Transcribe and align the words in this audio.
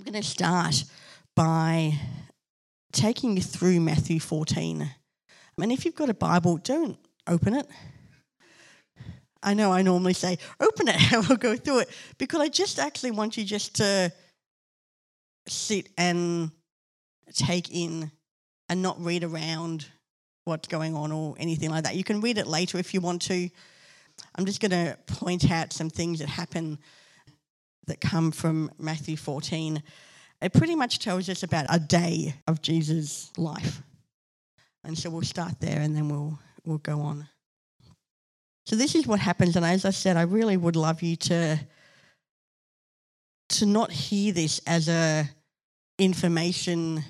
I'm 0.00 0.12
going 0.12 0.22
to 0.22 0.26
start 0.26 0.84
by 1.36 1.92
taking 2.90 3.36
you 3.36 3.42
through 3.42 3.80
Matthew 3.80 4.18
14. 4.18 4.90
And 5.60 5.72
if 5.72 5.84
you've 5.84 5.94
got 5.94 6.08
a 6.08 6.14
Bible, 6.14 6.56
don't 6.56 6.98
open 7.26 7.52
it. 7.52 7.66
I 9.42 9.52
know 9.52 9.70
I 9.70 9.82
normally 9.82 10.14
say, 10.14 10.38
open 10.58 10.88
it 10.88 10.96
and 11.12 11.28
we'll 11.28 11.36
go 11.36 11.54
through 11.54 11.80
it 11.80 11.90
because 12.16 12.40
I 12.40 12.48
just 12.48 12.78
actually 12.78 13.10
want 13.10 13.36
you 13.36 13.44
just 13.44 13.74
to 13.74 14.10
sit 15.46 15.90
and 15.98 16.50
take 17.34 17.68
in 17.70 18.10
and 18.70 18.80
not 18.80 18.98
read 19.04 19.22
around 19.22 19.84
what's 20.46 20.66
going 20.66 20.96
on 20.96 21.12
or 21.12 21.34
anything 21.38 21.68
like 21.68 21.84
that. 21.84 21.94
You 21.94 22.04
can 22.04 22.22
read 22.22 22.38
it 22.38 22.46
later 22.46 22.78
if 22.78 22.94
you 22.94 23.02
want 23.02 23.20
to. 23.22 23.50
I'm 24.34 24.46
just 24.46 24.62
going 24.62 24.70
to 24.70 24.96
point 25.08 25.50
out 25.50 25.74
some 25.74 25.90
things 25.90 26.20
that 26.20 26.28
happen 26.30 26.78
that 27.86 28.00
come 28.00 28.30
from 28.30 28.70
Matthew 28.78 29.16
14. 29.16 29.82
It 30.42 30.52
pretty 30.52 30.74
much 30.74 30.98
tells 30.98 31.28
us 31.28 31.42
about 31.42 31.66
a 31.68 31.78
day 31.78 32.34
of 32.46 32.62
Jesus' 32.62 33.30
life. 33.36 33.82
And 34.84 34.96
so 34.96 35.10
we'll 35.10 35.22
start 35.22 35.60
there 35.60 35.80
and 35.80 35.94
then 35.94 36.08
we'll, 36.08 36.38
we'll 36.64 36.78
go 36.78 37.00
on. 37.00 37.28
So 38.66 38.76
this 38.76 38.94
is 38.94 39.06
what 39.06 39.18
happens. 39.18 39.56
And 39.56 39.64
as 39.64 39.84
I 39.84 39.90
said, 39.90 40.16
I 40.16 40.22
really 40.22 40.56
would 40.56 40.76
love 40.76 41.02
you 41.02 41.16
to, 41.16 41.58
to 43.50 43.66
not 43.66 43.90
hear 43.90 44.32
this 44.32 44.60
as 44.66 44.88
a 44.88 45.28
information 45.98 47.04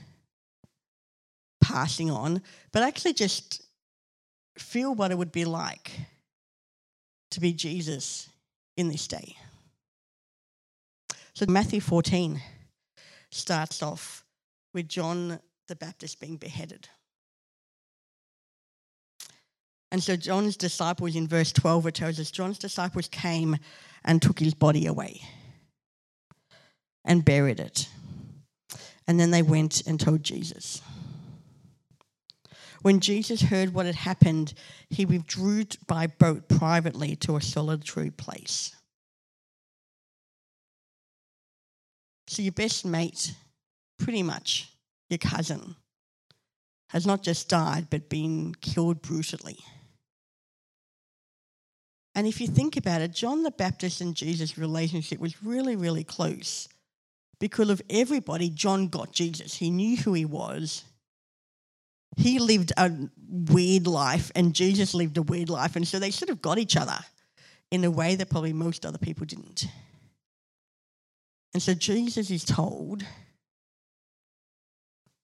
passing 1.63 2.11
on, 2.11 2.43
but 2.73 2.83
actually 2.83 3.13
just 3.13 3.63
feel 4.59 4.95
what 4.95 5.11
it 5.11 5.19
would 5.19 5.33
be 5.33 5.45
like 5.45 5.93
to 7.31 7.41
be 7.41 7.53
Jesus 7.53 8.29
in 8.77 8.89
this 8.89 9.07
day. 9.07 9.37
So 11.41 11.47
Matthew 11.49 11.81
14 11.81 12.39
starts 13.31 13.83
off 13.83 14.27
with 14.75 14.91
John 14.91 15.41
the 15.69 15.75
Baptist 15.75 16.21
being 16.21 16.37
beheaded. 16.37 16.87
And 19.91 20.03
so 20.03 20.17
John's 20.17 20.59
disciples 20.59 21.17
in 21.17 21.27
verse 21.27 21.51
12 21.53 21.87
it 21.87 21.95
tells 21.95 22.21
us 22.21 22.31
John's 22.31 22.59
disciples 22.59 23.09
came 23.09 23.57
and 24.05 24.21
took 24.21 24.39
his 24.39 24.53
body 24.53 24.85
away 24.85 25.23
and 27.07 27.25
buried 27.25 27.59
it. 27.59 27.89
And 29.09 29.19
then 29.19 29.31
they 29.31 29.41
went 29.41 29.87
and 29.87 29.99
told 29.99 30.23
Jesus. 30.23 30.83
When 32.83 33.01
Jesus 33.01 33.41
heard 33.41 33.73
what 33.73 33.87
had 33.87 33.95
happened, 33.95 34.53
he 34.91 35.07
withdrew 35.07 35.65
by 35.87 36.07
boat 36.07 36.51
privately 36.51 37.17
to 37.17 37.37
a 37.37 37.41
solitary 37.41 38.11
place. 38.11 38.77
So, 42.31 42.43
your 42.43 42.53
best 42.53 42.85
mate, 42.85 43.35
pretty 43.99 44.23
much 44.23 44.73
your 45.09 45.19
cousin, 45.19 45.75
has 46.91 47.05
not 47.05 47.25
just 47.25 47.49
died 47.49 47.89
but 47.91 48.09
been 48.09 48.55
killed 48.61 49.03
brutally. 49.03 49.59
And 52.15 52.29
if 52.29 52.41
you 52.41 52.47
think 52.47 52.77
about 52.77 53.01
it, 53.01 53.13
John 53.13 53.43
the 53.43 53.51
Baptist 53.51 54.01
and 54.01 54.15
Jesus' 54.15 54.57
relationship 54.57 55.19
was 55.19 55.43
really, 55.43 55.75
really 55.75 56.05
close. 56.05 56.69
Because 57.41 57.69
of 57.69 57.83
everybody, 57.91 58.49
John 58.49 58.87
got 58.87 59.11
Jesus. 59.11 59.57
He 59.57 59.71
knew 59.73 59.97
who 59.97 60.13
he 60.13 60.25
was. 60.25 60.85
He 62.17 62.39
lived 62.39 62.73
a 62.77 62.93
weird 63.29 63.89
life, 63.89 64.31
and 64.37 64.55
Jesus 64.55 64.95
lived 64.95 65.19
a 65.19 65.23
weird 65.23 65.51
life. 65.51 65.75
And 65.75 65.87
so 65.87 65.99
they 65.99 66.13
sort 66.13 66.31
of 66.31 66.41
got 66.41 66.59
each 66.59 66.77
other 66.77 66.99
in 67.73 67.83
a 67.83 67.91
way 67.91 68.15
that 68.15 68.31
probably 68.31 68.53
most 68.53 68.87
other 68.87 68.99
people 68.99 69.27
didn't. 69.27 69.67
And 71.53 71.63
so 71.63 71.75
Jesus 71.75 72.31
is 72.31 72.45
told, 72.45 73.05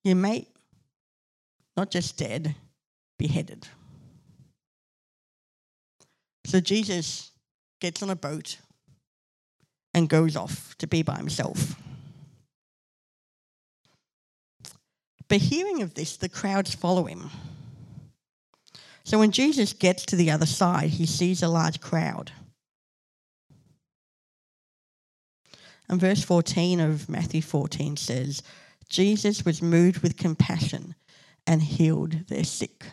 Your 0.03 0.17
mate, 0.17 0.49
not 1.77 1.91
just 1.91 2.17
dead, 2.17 2.55
beheaded. 3.19 3.69
So 6.47 6.61
Jesus 6.61 7.33
gets 7.81 8.03
on 8.03 8.11
a 8.11 8.17
boat 8.17 8.59
and 9.95 10.09
goes 10.09 10.37
off 10.37 10.77
to 10.79 10.87
be 10.87 11.03
by 11.03 11.17
himself. 11.17 11.75
But 15.29 15.39
hearing 15.39 15.83
of 15.83 15.95
this, 15.95 16.17
the 16.17 16.29
crowds 16.29 16.75
follow 16.75 17.05
him. 17.05 17.31
So 19.05 19.19
when 19.19 19.33
Jesus 19.33 19.73
gets 19.73 20.05
to 20.07 20.17
the 20.17 20.31
other 20.31 20.47
side, 20.47 20.91
he 20.91 21.07
sees 21.07 21.43
a 21.43 21.49
large 21.49 21.81
crowd. 21.81 22.33
And 25.89 26.01
verse 26.01 26.23
14 26.23 26.81
of 26.81 27.09
Matthew 27.09 27.43
14 27.43 27.97
says, 27.97 28.43
Jesus 28.89 29.45
was 29.45 29.63
moved 29.63 30.03
with 30.03 30.17
compassion 30.17 30.95
and 31.47 31.63
healed 31.63 32.27
their 32.29 32.45
sick. 32.45 32.85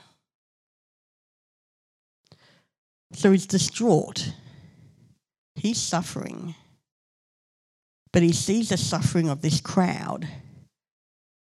So 3.14 3.32
he's 3.32 3.46
distraught. 3.46 4.34
He's 5.56 5.80
suffering. 5.80 6.56
But 8.12 8.24
he 8.24 8.32
sees 8.32 8.70
the 8.70 8.78
suffering 8.78 9.30
of 9.30 9.42
this 9.42 9.62
crowd. 9.62 10.28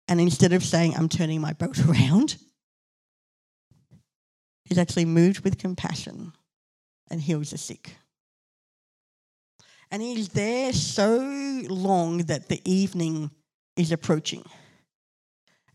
And 0.07 0.19
instead 0.19 0.53
of 0.53 0.63
saying, 0.63 0.95
I'm 0.95 1.09
turning 1.09 1.41
my 1.41 1.53
boat 1.53 1.79
around, 1.87 2.37
he's 4.65 4.77
actually 4.77 5.05
moved 5.05 5.41
with 5.41 5.57
compassion 5.57 6.33
and 7.09 7.21
heals 7.21 7.51
the 7.51 7.57
sick. 7.57 7.95
And 9.93 10.01
he's 10.01 10.29
there 10.29 10.73
so 10.73 11.19
long 11.69 12.17
that 12.23 12.49
the 12.49 12.59
evening 12.65 13.29
is 13.77 13.91
approaching. 13.93 14.43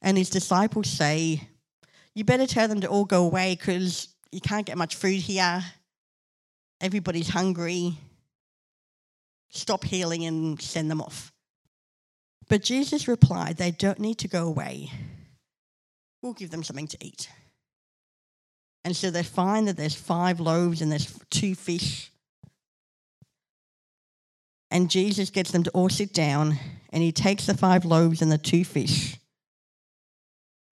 And 0.02 0.18
his 0.18 0.28
disciples 0.28 0.90
say, 0.90 1.48
You 2.14 2.24
better 2.24 2.46
tell 2.46 2.68
them 2.68 2.82
to 2.82 2.88
all 2.88 3.04
go 3.06 3.24
away 3.24 3.54
because 3.54 4.08
you 4.30 4.40
can't 4.40 4.66
get 4.66 4.76
much 4.76 4.96
food 4.96 5.20
here 5.20 5.62
everybody's 6.80 7.28
hungry, 7.28 7.96
stop 9.50 9.84
healing 9.84 10.24
and 10.24 10.60
send 10.60 10.90
them 10.90 11.00
off. 11.00 11.32
But 12.48 12.62
Jesus 12.62 13.08
replied, 13.08 13.56
They 13.56 13.70
don't 13.70 13.98
need 13.98 14.18
to 14.18 14.28
go 14.28 14.46
away. 14.46 14.90
We'll 16.22 16.34
give 16.34 16.50
them 16.50 16.62
something 16.62 16.88
to 16.88 16.98
eat. 17.00 17.28
And 18.84 18.96
so 18.96 19.10
they 19.10 19.22
find 19.22 19.68
that 19.68 19.76
there's 19.76 19.94
five 19.94 20.40
loaves 20.40 20.80
and 20.80 20.90
there's 20.90 21.18
two 21.30 21.54
fish. 21.54 22.10
And 24.70 24.90
Jesus 24.90 25.30
gets 25.30 25.50
them 25.50 25.62
to 25.62 25.70
all 25.70 25.88
sit 25.88 26.12
down 26.12 26.58
and 26.90 27.02
he 27.02 27.12
takes 27.12 27.46
the 27.46 27.56
five 27.56 27.84
loaves 27.84 28.22
and 28.22 28.30
the 28.30 28.38
two 28.38 28.64
fish. 28.64 29.16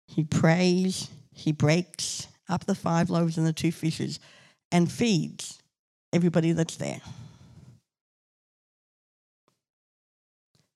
He 0.06 0.24
prays, 0.24 1.08
he 1.32 1.52
breaks 1.52 2.28
up 2.48 2.64
the 2.64 2.74
five 2.74 3.10
loaves 3.10 3.38
and 3.38 3.46
the 3.46 3.52
two 3.52 3.72
fishes 3.72 4.20
and 4.70 4.90
feeds 4.90 5.60
everybody 6.12 6.52
that's 6.52 6.76
there. 6.76 7.00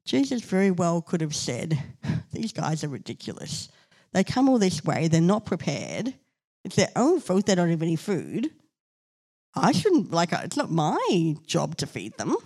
Jesus 0.05 0.43
very 0.43 0.71
well 0.71 1.03
could 1.03 1.21
have 1.21 1.37
said, 1.37 1.81
These 2.33 2.53
guys 2.53 2.83
are 2.83 2.89
ridiculous. 2.89 3.69
They 4.13 4.25
come 4.25 4.49
all 4.49 4.59
this 4.59 4.85
way, 4.85 5.09
they're 5.09 5.21
not 5.21 5.47
prepared. 5.47 6.15
It's 6.65 6.77
their 6.77 6.91
own 6.97 7.21
fault 7.21 7.47
they 7.47 7.55
don't 7.55 7.71
have 7.71 7.83
any 7.83 7.97
food. 7.97 8.51
I 9.55 9.73
shouldn't, 9.73 10.11
like, 10.11 10.33
it's 10.33 10.57
not 10.57 10.71
my 10.71 11.37
job 11.47 11.77
to 11.79 11.87
feed 11.87 12.17
them. 12.19 12.37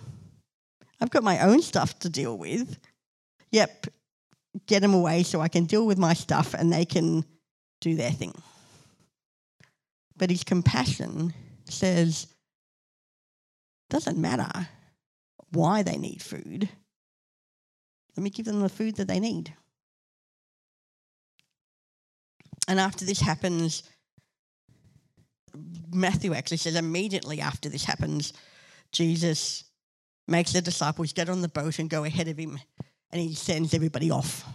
I've 1.05 1.11
got 1.11 1.23
my 1.23 1.39
own 1.41 1.61
stuff 1.61 1.99
to 1.99 2.09
deal 2.09 2.35
with. 2.35 2.79
Yep, 3.51 3.85
get 4.65 4.81
them 4.81 4.95
away 4.95 5.21
so 5.21 5.39
I 5.39 5.49
can 5.49 5.65
deal 5.65 5.85
with 5.85 5.99
my 5.99 6.15
stuff 6.15 6.55
and 6.55 6.73
they 6.73 6.83
can 6.83 7.23
do 7.79 7.93
their 7.93 8.09
thing. 8.09 8.33
But 10.17 10.31
his 10.31 10.43
compassion 10.43 11.31
says, 11.69 12.25
doesn't 13.91 14.17
matter 14.17 14.67
why 15.51 15.83
they 15.83 15.97
need 15.97 16.23
food. 16.23 16.67
Let 18.17 18.23
me 18.23 18.31
give 18.31 18.47
them 18.47 18.61
the 18.61 18.67
food 18.67 18.95
that 18.95 19.07
they 19.07 19.19
need. 19.19 19.53
And 22.67 22.79
after 22.79 23.05
this 23.05 23.21
happens, 23.21 23.83
Matthew 25.93 26.33
actually 26.33 26.57
says 26.57 26.73
immediately 26.73 27.41
after 27.41 27.69
this 27.69 27.85
happens, 27.85 28.33
Jesus 28.91 29.65
makes 30.27 30.53
the 30.53 30.61
disciples 30.61 31.13
get 31.13 31.29
on 31.29 31.41
the 31.41 31.47
boat 31.47 31.79
and 31.79 31.89
go 31.89 32.03
ahead 32.03 32.27
of 32.27 32.37
him, 32.37 32.59
and 33.11 33.21
he 33.21 33.33
sends 33.33 33.73
everybody 33.73 34.11
off. 34.11 34.45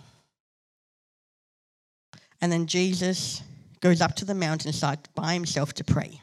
And 2.41 2.51
then 2.51 2.67
Jesus 2.67 3.43
goes 3.81 4.01
up 4.01 4.17
to 4.17 4.25
the 4.25 4.35
mountainside 4.35 4.99
by 5.15 5.35
himself 5.35 5.73
to 5.75 5.85
pray. 5.85 6.21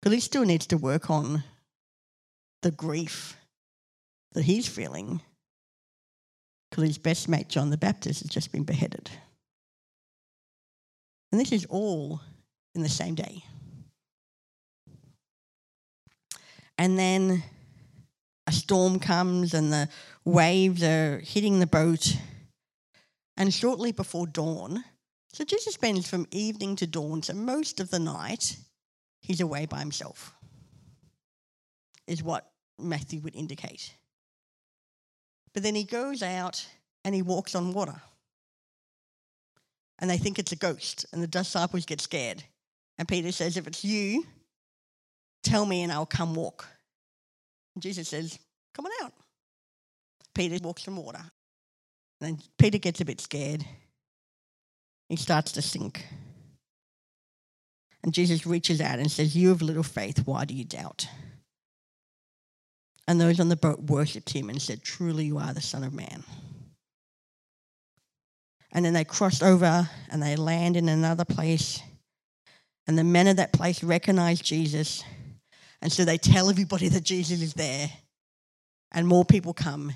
Because 0.00 0.14
he 0.14 0.20
still 0.20 0.44
needs 0.44 0.66
to 0.68 0.76
work 0.76 1.10
on 1.10 1.44
the 2.62 2.70
grief 2.70 3.36
that 4.32 4.44
he's 4.44 4.66
feeling 4.66 5.20
because 6.70 6.84
his 6.84 6.98
best 6.98 7.28
mate, 7.28 7.48
John 7.48 7.70
the 7.70 7.76
Baptist, 7.76 8.22
has 8.22 8.30
just 8.30 8.52
been 8.52 8.62
beheaded. 8.62 9.10
And 11.32 11.40
this 11.40 11.52
is 11.52 11.66
all 11.66 12.20
in 12.74 12.82
the 12.82 12.88
same 12.88 13.14
day. 13.14 13.42
And 16.78 16.98
then 16.98 17.42
a 18.50 18.52
storm 18.52 18.98
comes 18.98 19.54
and 19.54 19.72
the 19.72 19.88
waves 20.24 20.82
are 20.82 21.20
hitting 21.20 21.60
the 21.60 21.68
boat. 21.68 22.16
And 23.36 23.54
shortly 23.54 23.92
before 23.92 24.26
dawn, 24.26 24.82
so 25.32 25.44
Jesus 25.44 25.74
spends 25.74 26.10
from 26.10 26.26
evening 26.32 26.74
to 26.76 26.86
dawn, 26.88 27.22
so 27.22 27.32
most 27.32 27.78
of 27.78 27.90
the 27.90 28.00
night, 28.00 28.56
he's 29.20 29.40
away 29.40 29.66
by 29.66 29.78
himself, 29.78 30.34
is 32.08 32.24
what 32.24 32.50
Matthew 32.76 33.20
would 33.20 33.36
indicate. 33.36 33.94
But 35.54 35.62
then 35.62 35.76
he 35.76 35.84
goes 35.84 36.20
out 36.20 36.66
and 37.04 37.14
he 37.14 37.22
walks 37.22 37.54
on 37.54 37.72
water. 37.72 38.02
And 40.00 40.10
they 40.10 40.18
think 40.18 40.40
it's 40.40 40.52
a 40.52 40.56
ghost, 40.56 41.06
and 41.12 41.22
the 41.22 41.28
disciples 41.28 41.86
get 41.86 42.00
scared. 42.00 42.42
And 42.98 43.06
Peter 43.06 43.30
says, 43.30 43.56
If 43.56 43.68
it's 43.68 43.84
you, 43.84 44.26
tell 45.44 45.66
me 45.66 45.82
and 45.82 45.92
I'll 45.92 46.04
come 46.04 46.34
walk. 46.34 46.66
Jesus 47.78 48.08
says, 48.08 48.38
Come 48.74 48.86
on 48.86 48.92
out. 49.04 49.12
Peter 50.34 50.56
walks 50.62 50.86
in 50.86 50.96
water. 50.96 51.22
And 52.20 52.38
then 52.38 52.38
Peter 52.58 52.78
gets 52.78 53.00
a 53.00 53.04
bit 53.04 53.20
scared. 53.20 53.64
He 55.08 55.16
starts 55.16 55.52
to 55.52 55.62
sink. 55.62 56.04
And 58.02 58.14
Jesus 58.14 58.46
reaches 58.46 58.80
out 58.80 58.98
and 58.98 59.10
says, 59.10 59.36
You 59.36 59.48
have 59.48 59.62
little 59.62 59.82
faith, 59.82 60.22
why 60.24 60.44
do 60.44 60.54
you 60.54 60.64
doubt? 60.64 61.06
And 63.08 63.20
those 63.20 63.40
on 63.40 63.48
the 63.48 63.56
boat 63.56 63.80
worshipped 63.80 64.30
him 64.30 64.48
and 64.48 64.62
said, 64.62 64.82
Truly 64.82 65.24
you 65.24 65.38
are 65.38 65.52
the 65.52 65.60
Son 65.60 65.82
of 65.82 65.92
Man. 65.92 66.22
And 68.72 68.84
then 68.84 68.92
they 68.92 69.04
crossed 69.04 69.42
over 69.42 69.88
and 70.10 70.22
they 70.22 70.36
land 70.36 70.76
in 70.76 70.88
another 70.88 71.24
place. 71.24 71.82
And 72.86 72.96
the 72.96 73.04
men 73.04 73.26
of 73.26 73.36
that 73.36 73.52
place 73.52 73.82
recognize 73.82 74.40
Jesus. 74.40 75.02
And 75.82 75.92
so 75.92 76.04
they 76.04 76.18
tell 76.18 76.50
everybody 76.50 76.88
that 76.88 77.04
Jesus 77.04 77.40
is 77.40 77.54
there. 77.54 77.90
And 78.92 79.06
more 79.06 79.24
people 79.24 79.54
come. 79.54 79.92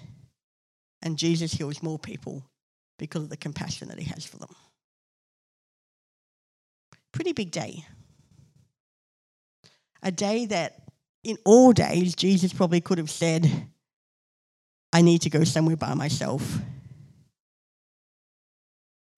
And 1.02 1.18
Jesus 1.18 1.52
heals 1.52 1.82
more 1.82 1.98
people 1.98 2.44
because 2.98 3.24
of 3.24 3.30
the 3.30 3.36
compassion 3.36 3.88
that 3.88 3.98
he 3.98 4.04
has 4.04 4.24
for 4.24 4.38
them. 4.38 4.54
Pretty 7.12 7.32
big 7.32 7.50
day. 7.50 7.84
A 10.02 10.10
day 10.10 10.46
that 10.46 10.82
in 11.22 11.38
all 11.44 11.72
days, 11.72 12.14
Jesus 12.14 12.52
probably 12.52 12.80
could 12.80 12.98
have 12.98 13.10
said, 13.10 13.50
I 14.92 15.02
need 15.02 15.22
to 15.22 15.30
go 15.30 15.44
somewhere 15.44 15.76
by 15.76 15.94
myself. 15.94 16.58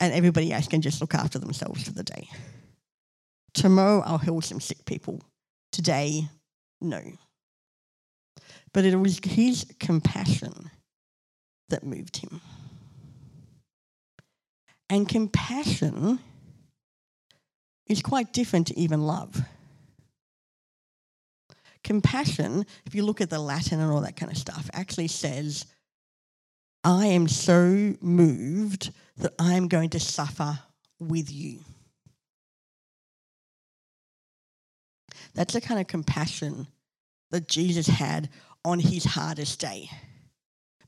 And 0.00 0.12
everybody 0.12 0.52
else 0.52 0.68
can 0.68 0.82
just 0.82 1.00
look 1.00 1.14
after 1.14 1.38
themselves 1.38 1.84
for 1.84 1.92
the 1.92 2.02
day. 2.02 2.28
Tomorrow, 3.54 4.02
I'll 4.04 4.18
heal 4.18 4.40
some 4.40 4.60
sick 4.60 4.84
people. 4.84 5.22
Today, 5.72 6.28
no. 6.80 7.00
But 8.72 8.84
it 8.84 8.96
was 8.96 9.20
his 9.24 9.66
compassion 9.80 10.70
that 11.68 11.84
moved 11.84 12.18
him. 12.18 12.40
And 14.88 15.08
compassion 15.08 16.20
is 17.86 18.02
quite 18.02 18.32
different 18.32 18.68
to 18.68 18.78
even 18.78 19.02
love. 19.02 19.40
Compassion, 21.82 22.66
if 22.84 22.94
you 22.94 23.04
look 23.04 23.20
at 23.20 23.30
the 23.30 23.38
Latin 23.38 23.80
and 23.80 23.90
all 23.90 24.00
that 24.00 24.16
kind 24.16 24.30
of 24.30 24.38
stuff, 24.38 24.68
actually 24.72 25.08
says, 25.08 25.66
I 26.84 27.06
am 27.06 27.26
so 27.26 27.94
moved 28.00 28.92
that 29.16 29.34
I'm 29.38 29.68
going 29.68 29.90
to 29.90 30.00
suffer 30.00 30.58
with 31.00 31.32
you. 31.32 31.60
That's 35.36 35.52
the 35.52 35.60
kind 35.60 35.78
of 35.78 35.86
compassion 35.86 36.66
that 37.30 37.46
Jesus 37.46 37.86
had 37.86 38.30
on 38.64 38.80
his 38.80 39.04
hardest 39.04 39.60
day. 39.60 39.90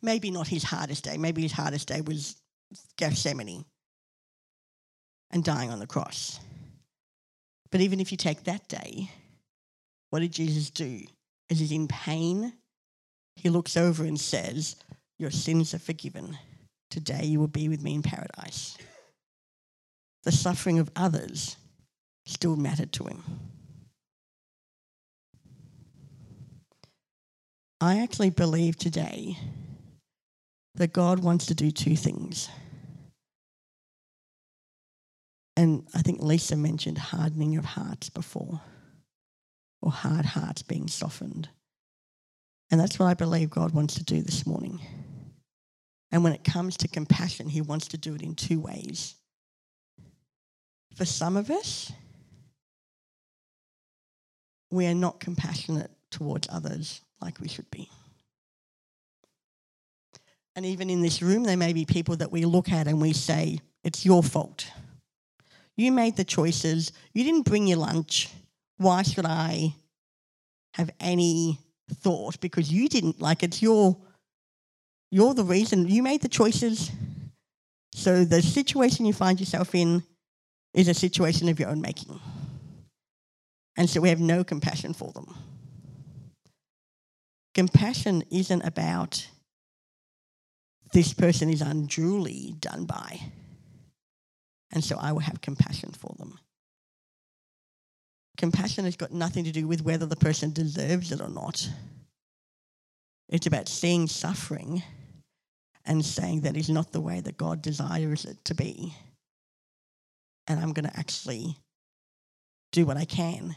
Maybe 0.00 0.30
not 0.30 0.48
his 0.48 0.64
hardest 0.64 1.04
day, 1.04 1.18
maybe 1.18 1.42
his 1.42 1.52
hardest 1.52 1.88
day 1.88 2.00
was 2.00 2.36
Gethsemane 2.96 3.64
and 5.30 5.44
dying 5.44 5.70
on 5.70 5.78
the 5.78 5.86
cross. 5.86 6.40
But 7.70 7.82
even 7.82 8.00
if 8.00 8.10
you 8.10 8.16
take 8.16 8.44
that 8.44 8.66
day, 8.68 9.10
what 10.10 10.20
did 10.20 10.32
Jesus 10.32 10.70
do? 10.70 11.02
As 11.50 11.58
he's 11.58 11.72
in 11.72 11.86
pain, 11.86 12.54
he 13.36 13.50
looks 13.50 13.76
over 13.76 14.04
and 14.04 14.18
says, 14.18 14.76
Your 15.18 15.30
sins 15.30 15.74
are 15.74 15.78
forgiven. 15.78 16.38
Today 16.90 17.24
you 17.24 17.38
will 17.38 17.48
be 17.48 17.68
with 17.68 17.82
me 17.82 17.94
in 17.94 18.02
paradise. 18.02 18.78
The 20.22 20.32
suffering 20.32 20.78
of 20.78 20.90
others 20.96 21.56
still 22.24 22.56
mattered 22.56 22.92
to 22.94 23.04
him. 23.04 23.22
I 27.80 28.00
actually 28.00 28.30
believe 28.30 28.76
today 28.76 29.38
that 30.74 30.92
God 30.92 31.20
wants 31.20 31.46
to 31.46 31.54
do 31.54 31.70
two 31.70 31.94
things. 31.94 32.48
And 35.56 35.86
I 35.94 36.02
think 36.02 36.20
Lisa 36.20 36.56
mentioned 36.56 36.98
hardening 36.98 37.56
of 37.56 37.64
hearts 37.64 38.10
before, 38.10 38.60
or 39.80 39.92
hard 39.92 40.24
hearts 40.24 40.62
being 40.62 40.88
softened. 40.88 41.48
And 42.70 42.80
that's 42.80 42.98
what 42.98 43.06
I 43.06 43.14
believe 43.14 43.50
God 43.50 43.72
wants 43.72 43.94
to 43.94 44.04
do 44.04 44.22
this 44.22 44.46
morning. 44.46 44.80
And 46.10 46.24
when 46.24 46.32
it 46.32 46.44
comes 46.44 46.76
to 46.78 46.88
compassion, 46.88 47.48
He 47.48 47.60
wants 47.60 47.88
to 47.88 47.98
do 47.98 48.14
it 48.14 48.22
in 48.22 48.34
two 48.34 48.60
ways. 48.60 49.14
For 50.96 51.04
some 51.04 51.36
of 51.36 51.50
us, 51.50 51.92
we 54.70 54.86
are 54.86 54.94
not 54.94 55.20
compassionate 55.20 55.90
towards 56.10 56.48
others 56.50 57.02
like 57.20 57.40
we 57.40 57.48
should 57.48 57.70
be. 57.70 57.90
And 60.56 60.66
even 60.66 60.90
in 60.90 61.02
this 61.02 61.22
room, 61.22 61.44
there 61.44 61.56
may 61.56 61.72
be 61.72 61.84
people 61.84 62.16
that 62.16 62.32
we 62.32 62.44
look 62.44 62.70
at 62.70 62.88
and 62.88 63.00
we 63.00 63.12
say, 63.12 63.60
It's 63.84 64.04
your 64.04 64.22
fault. 64.22 64.66
You 65.76 65.92
made 65.92 66.16
the 66.16 66.24
choices. 66.24 66.90
You 67.14 67.22
didn't 67.22 67.44
bring 67.44 67.68
your 67.68 67.78
lunch. 67.78 68.28
Why 68.78 69.02
should 69.02 69.24
I 69.24 69.76
have 70.74 70.90
any 70.98 71.60
thought? 71.88 72.40
Because 72.40 72.72
you 72.72 72.88
didn't. 72.88 73.20
Like, 73.20 73.44
it's 73.44 73.62
your, 73.62 73.96
you're 75.12 75.34
the 75.34 75.44
reason. 75.44 75.86
You 75.86 76.02
made 76.02 76.22
the 76.22 76.28
choices. 76.28 76.90
So 77.92 78.24
the 78.24 78.42
situation 78.42 79.06
you 79.06 79.12
find 79.12 79.38
yourself 79.38 79.74
in 79.74 80.02
is 80.74 80.88
a 80.88 80.94
situation 80.94 81.48
of 81.48 81.60
your 81.60 81.68
own 81.68 81.80
making. 81.80 82.18
And 83.76 83.88
so 83.88 84.00
we 84.00 84.08
have 84.08 84.20
no 84.20 84.42
compassion 84.42 84.92
for 84.92 85.12
them. 85.12 85.32
Compassion 87.54 88.22
isn't 88.30 88.62
about 88.62 89.26
this 90.92 91.12
person 91.12 91.50
is 91.50 91.60
unduly 91.60 92.54
done 92.60 92.84
by, 92.84 93.20
and 94.72 94.82
so 94.82 94.96
I 94.98 95.12
will 95.12 95.20
have 95.20 95.40
compassion 95.40 95.92
for 95.92 96.14
them. 96.18 96.38
Compassion 98.36 98.84
has 98.84 98.96
got 98.96 99.12
nothing 99.12 99.44
to 99.44 99.50
do 99.50 99.66
with 99.66 99.82
whether 99.82 100.06
the 100.06 100.16
person 100.16 100.52
deserves 100.52 101.10
it 101.10 101.20
or 101.20 101.28
not. 101.28 101.68
It's 103.28 103.46
about 103.46 103.68
seeing 103.68 104.06
suffering 104.06 104.82
and 105.84 106.04
saying 106.04 106.42
that 106.42 106.56
is 106.56 106.68
not 106.68 106.92
the 106.92 107.00
way 107.00 107.20
that 107.20 107.36
God 107.36 107.60
desires 107.62 108.24
it 108.24 108.44
to 108.44 108.54
be. 108.54 108.94
And 110.46 110.60
I'm 110.60 110.72
going 110.72 110.88
to 110.88 110.98
actually 110.98 111.56
do 112.72 112.86
what 112.86 112.96
I 112.96 113.04
can 113.04 113.56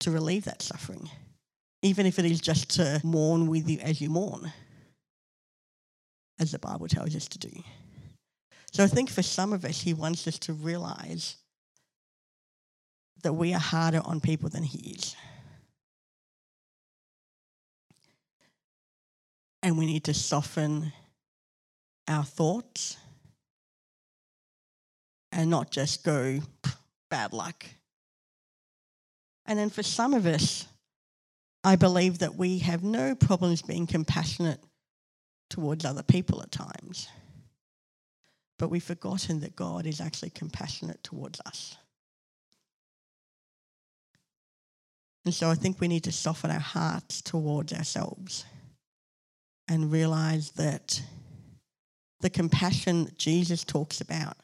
to 0.00 0.10
relieve 0.10 0.44
that 0.44 0.62
suffering, 0.62 1.10
even 1.84 2.06
if 2.06 2.18
it 2.18 2.24
is 2.24 2.40
just 2.40 2.70
to 2.70 2.98
mourn 3.04 3.46
with 3.46 3.68
you 3.68 3.78
as 3.80 4.00
you 4.00 4.08
mourn 4.08 4.50
as 6.40 6.50
the 6.50 6.58
Bible 6.58 6.88
tells 6.88 7.14
us 7.14 7.28
to 7.28 7.38
do. 7.38 7.50
So 8.72 8.82
I 8.82 8.86
think 8.86 9.10
for 9.10 9.22
some 9.22 9.52
of 9.52 9.66
us, 9.66 9.82
he 9.82 9.92
wants 9.92 10.26
us 10.26 10.38
to 10.40 10.54
realize 10.54 11.36
that 13.22 13.34
we 13.34 13.52
are 13.52 13.60
harder 13.60 14.00
on 14.02 14.20
people 14.20 14.48
than 14.48 14.62
he 14.62 14.92
is. 14.92 15.14
And 19.62 19.76
we 19.76 19.84
need 19.84 20.04
to 20.04 20.14
soften 20.14 20.90
our 22.08 22.24
thoughts 22.24 22.96
and 25.32 25.50
not 25.50 25.70
just 25.70 26.02
go, 26.02 26.40
bad 27.10 27.34
luck. 27.34 27.66
And 29.44 29.58
then 29.58 29.68
for 29.68 29.82
some 29.82 30.14
of 30.14 30.24
us, 30.24 30.66
I 31.64 31.76
believe 31.76 32.18
that 32.18 32.36
we 32.36 32.58
have 32.58 32.84
no 32.84 33.14
problems 33.14 33.62
being 33.62 33.86
compassionate 33.86 34.60
towards 35.48 35.86
other 35.86 36.02
people 36.02 36.42
at 36.42 36.52
times. 36.52 37.08
But 38.58 38.68
we've 38.68 38.82
forgotten 38.82 39.40
that 39.40 39.56
God 39.56 39.86
is 39.86 40.00
actually 40.00 40.30
compassionate 40.30 41.02
towards 41.02 41.40
us. 41.46 41.76
And 45.24 45.32
so 45.32 45.48
I 45.48 45.54
think 45.54 45.80
we 45.80 45.88
need 45.88 46.04
to 46.04 46.12
soften 46.12 46.50
our 46.50 46.60
hearts 46.60 47.22
towards 47.22 47.72
ourselves 47.72 48.44
and 49.66 49.90
realize 49.90 50.50
that 50.52 51.02
the 52.20 52.28
compassion 52.28 53.10
Jesus 53.16 53.64
talks 53.64 54.02
about 54.02 54.36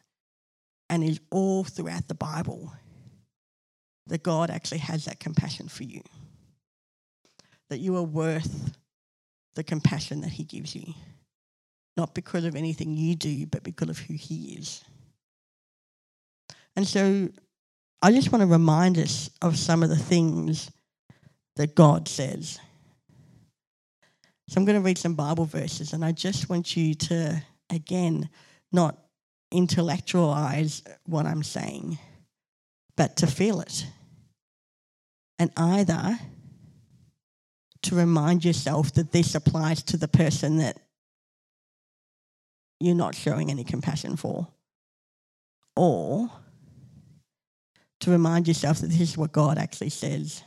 and 0.89 1.05
is 1.05 1.21
all 1.31 1.65
throughout 1.65 2.09
the 2.09 2.15
Bible, 2.15 2.73
that 4.07 4.23
God 4.23 4.49
actually 4.49 4.79
has 4.79 5.05
that 5.05 5.21
compassion 5.21 5.69
for 5.69 5.85
you. 5.85 6.01
That 7.71 7.79
you 7.79 7.97
are 7.97 8.03
worth 8.03 8.77
the 9.55 9.65
compassion 9.65 10.21
that 10.21 10.31
He 10.31 10.45
gives 10.45 10.75
you. 10.75 10.93
Not 11.97 12.15
because 12.15 12.45
of 12.45 12.55
anything 12.55 12.97
you 12.97 13.15
do, 13.15 13.47
but 13.47 13.63
because 13.63 13.89
of 13.89 13.99
who 13.99 14.15
He 14.15 14.57
is. 14.59 14.85
And 16.77 16.87
so 16.87 17.29
I 18.03 18.13
just 18.13 18.33
want 18.33 18.43
to 18.43 18.47
remind 18.47 18.99
us 18.99 19.31
of 19.43 19.59
some 19.59 19.83
of 19.83 19.89
the 19.89 19.97
things 19.97 20.71
that 21.57 21.75
God 21.75 22.09
says. 22.09 22.59
So 24.49 24.59
I'm 24.59 24.65
going 24.65 24.79
to 24.79 24.85
read 24.85 24.99
some 24.99 25.15
Bible 25.15 25.45
verses, 25.45 25.93
and 25.93 26.05
I 26.05 26.13
just 26.13 26.49
want 26.49 26.77
you 26.77 26.95
to, 26.95 27.43
again, 27.69 28.29
not 28.73 28.99
intellectualize 29.53 30.83
what 31.05 31.27
I'm 31.27 31.43
saying, 31.43 31.99
but 32.97 33.17
to 33.17 33.27
feel 33.27 33.61
it. 33.61 33.87
And 35.39 35.51
either 35.57 36.19
to 37.83 37.95
remind 37.95 38.45
yourself 38.45 38.93
that 38.95 39.13
this 39.13 39.35
applies 39.35 39.83
to 39.85 39.97
the 39.97 40.09
person 40.09 40.59
that 40.59 40.79
you're 42.79 42.95
not 42.95 43.15
showing 43.15 43.51
any 43.51 43.65
compassion 43.65 44.17
for, 44.17 44.49
or 45.77 46.31
to 48.01 48.11
remind 48.11 48.49
yourself 48.49 48.79
that 48.79 48.89
this 48.89 49.01
is 49.01 49.19
what 49.19 49.33
God 49.33 49.59
actually 49.59 49.91
says 49.91 50.43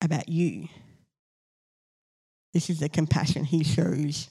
about 0.00 0.28
you. 0.28 0.68
This 2.52 2.70
is 2.70 2.78
the 2.80 2.88
compassion 2.88 3.44
He 3.44 3.64
shows 3.64 4.30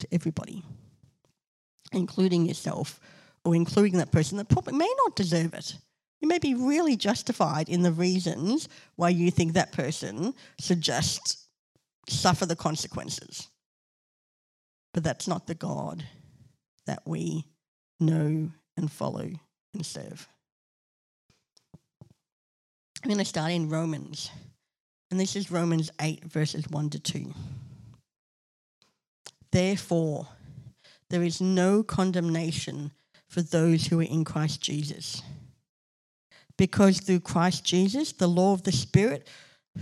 to 0.00 0.08
everybody, 0.12 0.62
including 1.92 2.46
yourself 2.46 3.00
or 3.44 3.54
including 3.54 3.98
that 3.98 4.12
person 4.12 4.38
that 4.38 4.48
probably 4.48 4.74
may 4.74 4.92
not 4.98 5.16
deserve 5.16 5.54
it. 5.54 5.76
You 6.22 6.28
may 6.28 6.38
be 6.38 6.54
really 6.54 6.96
justified 6.96 7.68
in 7.68 7.82
the 7.82 7.90
reasons 7.92 8.68
why 8.94 9.08
you 9.08 9.32
think 9.32 9.52
that 9.52 9.72
person 9.72 10.34
just 10.76 11.48
suffer 12.08 12.46
the 12.46 12.56
consequences. 12.56 13.48
But 14.94 15.02
that's 15.02 15.26
not 15.26 15.48
the 15.48 15.56
God 15.56 16.04
that 16.86 17.02
we 17.04 17.44
know 17.98 18.50
and 18.76 18.90
follow 18.90 19.30
and 19.74 19.84
serve. 19.84 20.28
I'm 23.02 23.08
going 23.08 23.18
to 23.18 23.24
start 23.24 23.50
in 23.50 23.68
Romans, 23.68 24.30
and 25.10 25.18
this 25.18 25.34
is 25.34 25.50
Romans 25.50 25.90
8, 26.00 26.24
verses 26.24 26.68
1 26.70 26.90
to 26.90 27.00
2. 27.00 27.34
Therefore, 29.50 30.28
there 31.10 31.24
is 31.24 31.40
no 31.40 31.82
condemnation 31.82 32.92
for 33.26 33.42
those 33.42 33.88
who 33.88 33.98
are 33.98 34.04
in 34.04 34.24
Christ 34.24 34.60
Jesus. 34.60 35.20
Because 36.62 37.00
through 37.00 37.18
Christ 37.18 37.64
Jesus, 37.64 38.12
the 38.12 38.28
law 38.28 38.52
of 38.52 38.62
the 38.62 38.70
Spirit 38.70 39.26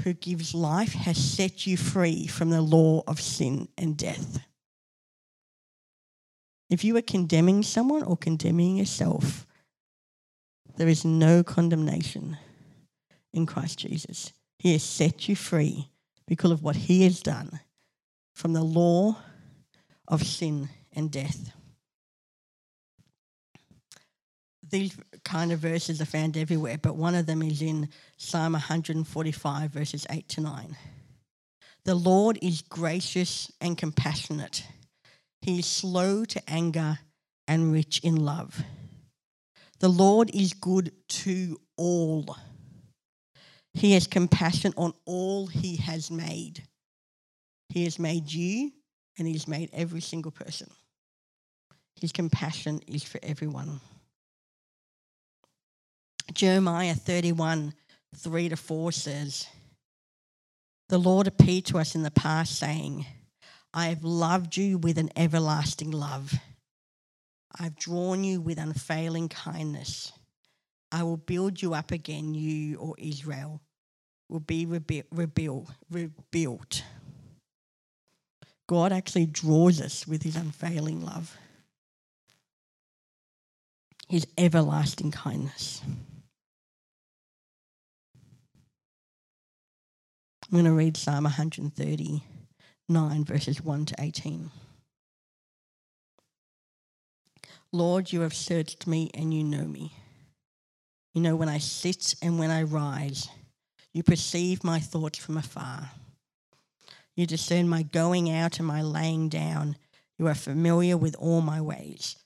who 0.03 0.15
gives 0.15 0.55
life 0.55 0.95
has 0.95 1.19
set 1.19 1.67
you 1.67 1.77
free 1.77 2.27
from 2.27 2.49
the 2.49 2.63
law 2.63 3.03
of 3.07 3.21
sin 3.21 3.69
and 3.77 3.99
death. 3.99 4.39
If 6.71 6.83
you 6.83 6.97
are 6.97 7.03
condemning 7.03 7.63
someone 7.63 8.03
or 8.03 8.17
condemning 8.17 8.79
yourself, 8.79 9.47
there 10.79 10.89
is 10.89 11.05
no 11.05 11.43
condemnation 11.43 12.39
in 13.35 13.45
Christ 13.45 13.81
Jesus. 13.81 14.33
He 14.59 14.73
has 14.73 14.83
set 14.83 15.29
you 15.29 15.37
free 15.37 15.91
because 16.27 16.51
of 16.51 16.63
what 16.63 16.77
he 16.77 17.03
has 17.03 17.21
done 17.21 17.61
from 18.35 18.55
the 18.55 18.65
law 18.65 19.19
of 20.09 20.23
sin 20.23 20.71
and 20.95 21.11
death. 21.11 21.53
These 24.71 24.97
kind 25.25 25.53
of 25.53 25.59
verses 25.59 26.01
are 26.01 26.07
found 26.07 26.37
everywhere, 26.37 26.79
but 26.79 26.97
one 26.97 27.15
of 27.15 27.27
them 27.27 27.43
is 27.43 27.61
in 27.61 27.89
Psalm 28.17 28.53
145, 28.53 29.71
verses 29.71 30.07
8 30.09 30.29
to 30.29 30.41
9. 30.41 30.77
The 31.85 31.95
Lord 31.95 32.39
is 32.41 32.63
gracious 32.63 33.51
and 33.61 33.77
compassionate 33.77 34.65
he 35.43 35.61
is 35.61 35.67
slow 35.67 36.25
to 36.27 36.51
anger 36.51 36.99
and 37.49 37.73
rich 37.73 38.01
in 38.01 38.17
love. 38.17 38.63
The 39.79 39.89
Lord 39.89 40.31
is 40.35 40.53
good 40.53 40.93
to 41.09 41.59
all. 41.77 42.37
He 43.73 43.93
has 43.93 44.07
compassion 44.07 44.75
on 44.77 44.93
all 45.07 45.47
he 45.47 45.77
has 45.77 46.11
made. 46.11 46.63
He 47.71 47.85
has 47.85 47.99
made 47.99 48.31
you 48.31 48.73
and 49.17 49.27
he 49.27 49.33
has 49.33 49.49
made 49.49 49.71
every 49.73 50.01
single 50.01 50.33
person. 50.33 50.69
His 52.01 52.13
compassion 52.13 52.81
is 52.87 53.03
for 53.03 53.21
everyone. 53.23 53.81
Jeremiah 56.33 56.95
31 56.95 57.75
3 58.17 58.49
to 58.49 58.57
4 58.57 58.93
says, 58.93 59.47
The 60.89 60.99
Lord 60.99 61.27
appeared 61.27 61.65
to 61.67 61.79
us 61.79 61.95
in 61.95 62.03
the 62.03 62.11
past, 62.11 62.59
saying, 62.59 63.07
I 63.73 63.87
have 63.87 64.03
loved 64.03 64.57
you 64.57 64.79
with 64.79 64.99
an 64.99 65.11
everlasting 65.17 65.91
love. 65.91 66.35
I've 67.59 67.77
drawn 67.77 68.25
you 68.25 68.41
with 68.41 68.59
unfailing 68.59 69.29
kindness. 69.29 70.13
I 70.93 71.03
will 71.05 71.17
build 71.17 71.63
you 71.63 71.75
up 71.75 71.93
again, 71.93 72.35
you 72.35 72.79
or 72.79 72.95
Israel 72.99 73.61
will 74.29 74.41
be 74.41 74.67
rebu- 74.67 75.03
rebuilt, 75.11 75.69
rebuilt. 75.91 76.85
God 78.69 78.93
actually 78.93 79.27
draws 79.27 79.81
us 79.81 80.07
with 80.07 80.23
his 80.23 80.37
unfailing 80.37 81.05
love, 81.05 81.37
his 84.09 84.27
everlasting 84.39 85.11
kindness. 85.11 85.83
I'm 90.51 90.57
going 90.57 90.65
to 90.65 90.73
read 90.73 90.97
Psalm 90.97 91.23
139, 91.23 93.25
verses 93.25 93.63
1 93.63 93.85
to 93.85 93.95
18. 94.01 94.51
Lord, 97.71 98.13
you 98.13 98.23
have 98.23 98.35
searched 98.35 98.89
me 98.89 99.13
and 99.15 99.33
you 99.33 99.45
know 99.45 99.63
me. 99.63 99.93
You 101.15 101.23
know 101.23 101.37
when 101.37 101.49
I 101.49 101.59
sit 101.59 102.17
and 102.21 102.37
when 102.37 102.51
I 102.51 102.65
rise. 102.65 103.29
You 103.93 104.03
perceive 104.03 104.65
my 104.65 104.81
thoughts 104.81 105.19
from 105.19 105.37
afar. 105.37 105.93
You 107.15 107.27
discern 107.27 107.69
my 107.69 107.85
going 107.85 108.29
out 108.29 108.59
and 108.59 108.67
my 108.67 108.83
laying 108.83 109.29
down. 109.29 109.77
You 110.19 110.27
are 110.27 110.35
familiar 110.35 110.97
with 110.97 111.15
all 111.15 111.43
my 111.43 111.61
ways. 111.61 112.17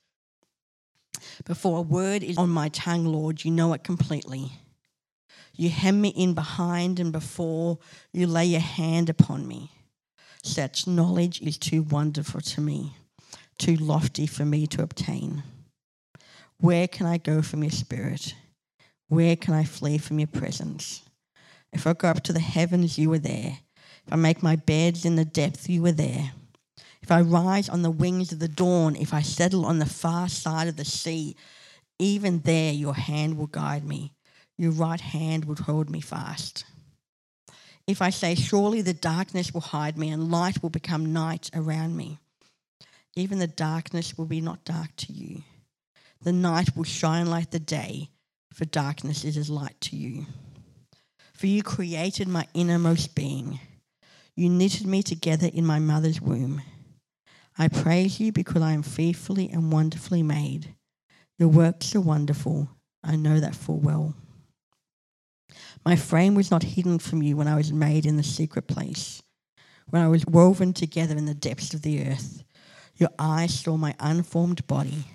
Before 1.45 1.77
a 1.77 1.83
word 1.83 2.23
is 2.23 2.39
on 2.39 2.49
my 2.49 2.69
tongue, 2.69 3.05
Lord, 3.05 3.45
you 3.45 3.51
know 3.51 3.73
it 3.73 3.83
completely. 3.83 4.51
You 5.57 5.69
hem 5.69 6.01
me 6.01 6.09
in 6.09 6.33
behind 6.33 6.99
and 6.99 7.11
before 7.11 7.79
you 8.11 8.27
lay 8.27 8.45
your 8.45 8.61
hand 8.61 9.09
upon 9.09 9.47
me. 9.47 9.71
Such 10.43 10.85
knowledge 10.85 11.41
is 11.41 11.57
too 11.57 11.81
wonderful 11.83 12.41
to 12.41 12.61
me, 12.61 12.93
too 13.57 13.75
lofty 13.75 14.27
for 14.27 14.45
me 14.45 14.67
to 14.67 14.83
obtain. 14.83 15.43
Where 16.59 16.87
can 16.87 17.05
I 17.05 17.17
go 17.17 17.41
from 17.41 17.63
your 17.63 17.71
spirit? 17.71 18.35
Where 19.07 19.35
can 19.35 19.53
I 19.53 19.63
flee 19.63 19.97
from 19.97 20.19
your 20.19 20.27
presence? 20.27 21.01
If 21.71 21.85
I 21.87 21.93
go 21.93 22.09
up 22.09 22.23
to 22.23 22.33
the 22.33 22.39
heavens, 22.39 22.97
you 22.97 23.11
are 23.13 23.19
there. 23.19 23.59
If 24.05 24.13
I 24.13 24.15
make 24.15 24.43
my 24.43 24.55
beds 24.55 25.05
in 25.05 25.15
the 25.15 25.25
depth, 25.25 25.69
you 25.69 25.85
are 25.85 25.91
there. 25.91 26.31
If 27.01 27.11
I 27.11 27.21
rise 27.21 27.69
on 27.69 27.81
the 27.81 27.91
wings 27.91 28.31
of 28.31 28.39
the 28.39 28.47
dawn, 28.47 28.95
if 28.95 29.13
I 29.13 29.21
settle 29.21 29.65
on 29.65 29.79
the 29.79 29.85
far 29.85 30.27
side 30.27 30.67
of 30.67 30.75
the 30.75 30.85
sea, 30.85 31.35
even 31.99 32.39
there 32.39 32.73
your 32.73 32.95
hand 32.95 33.37
will 33.37 33.47
guide 33.47 33.83
me. 33.83 34.13
Your 34.57 34.71
right 34.71 35.01
hand 35.01 35.45
will 35.45 35.55
hold 35.55 35.89
me 35.89 36.01
fast. 36.01 36.65
If 37.87 38.01
I 38.01 38.09
say, 38.09 38.35
Surely 38.35 38.81
the 38.81 38.93
darkness 38.93 39.53
will 39.53 39.61
hide 39.61 39.97
me 39.97 40.09
and 40.09 40.31
light 40.31 40.63
will 40.63 40.69
become 40.69 41.13
night 41.13 41.49
around 41.53 41.95
me, 41.95 42.19
even 43.15 43.39
the 43.39 43.47
darkness 43.47 44.17
will 44.17 44.25
be 44.25 44.41
not 44.41 44.65
dark 44.65 44.95
to 44.97 45.13
you. 45.13 45.43
The 46.21 46.33
night 46.33 46.75
will 46.75 46.83
shine 46.83 47.27
like 47.27 47.51
the 47.51 47.59
day, 47.59 48.09
for 48.53 48.65
darkness 48.65 49.23
is 49.23 49.37
as 49.37 49.49
light 49.49 49.79
to 49.81 49.95
you. 49.95 50.25
For 51.33 51.47
you 51.47 51.61
created 51.61 52.27
my 52.27 52.47
innermost 52.53 53.13
being. 53.13 53.59
You 54.35 54.49
knitted 54.49 54.87
me 54.87 55.03
together 55.03 55.49
in 55.53 55.65
my 55.65 55.79
mother's 55.79 56.21
womb. 56.21 56.61
I 57.57 57.67
praise 57.67 58.19
you 58.19 58.31
because 58.31 58.61
I 58.61 58.73
am 58.73 58.83
fearfully 58.83 59.49
and 59.49 59.71
wonderfully 59.71 60.23
made. 60.23 60.75
Your 61.37 61.49
works 61.49 61.95
are 61.95 62.01
wonderful. 62.01 62.69
I 63.03 63.15
know 63.15 63.39
that 63.39 63.55
full 63.55 63.79
well. 63.79 64.15
My 65.85 65.95
frame 65.95 66.33
was 66.33 66.49
not 66.49 66.63
hidden 66.63 66.97
from 66.97 67.21
you 67.21 67.37
when 67.37 67.47
I 67.47 67.55
was 67.55 67.71
made 67.71 68.07
in 68.07 68.17
the 68.17 68.23
secret 68.23 68.67
place, 68.67 69.21
when 69.89 70.01
I 70.01 70.07
was 70.07 70.25
woven 70.25 70.73
together 70.73 71.15
in 71.15 71.25
the 71.25 71.35
depths 71.35 71.75
of 71.75 71.83
the 71.83 72.07
earth. 72.07 72.43
Your 72.95 73.11
eyes 73.19 73.59
saw 73.59 73.77
my 73.77 73.93
unformed 73.99 74.65
body. 74.65 75.05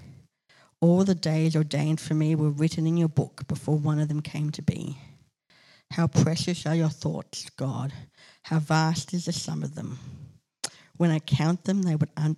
All 0.81 1.05
the 1.05 1.15
days 1.15 1.57
ordained 1.57 2.01
for 2.01 2.15
me 2.15 2.35
were 2.35 2.51
written 2.51 2.87
in 2.87 2.97
your 2.97 3.09
book 3.09 3.49
before 3.49 3.77
one 3.77 3.99
of 3.99 4.09
them 4.09 4.23
came 4.23 4.51
to 4.51 4.63
be. 4.63 4.97
How 5.91 6.07
precious 6.07 6.65
are 6.67 6.75
your 6.75 6.89
thoughts, 6.89 7.51
God. 7.57 7.93
How 8.45 8.61
vast 8.61 9.13
is 9.13 9.25
the 9.25 9.33
sum 9.33 9.65
of 9.65 9.75
them. 9.75 9.99
When 10.97 11.11
I 11.11 11.19
count 11.19 11.65
them, 11.65 11.83
they 11.83 11.97
would 11.97 12.11
un- 12.17 12.37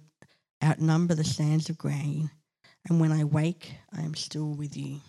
outnumber 0.64 1.14
the 1.14 1.24
sands 1.24 1.68
of 1.68 1.76
grain. 1.76 2.30
And 2.88 2.98
when 2.98 3.12
I 3.12 3.24
wake, 3.24 3.74
I 3.96 4.02
am 4.02 4.14
still 4.14 4.54
with 4.54 4.76
you. 4.76 5.00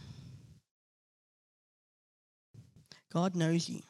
God 3.14 3.36
knows 3.36 3.70
you. 3.70 3.82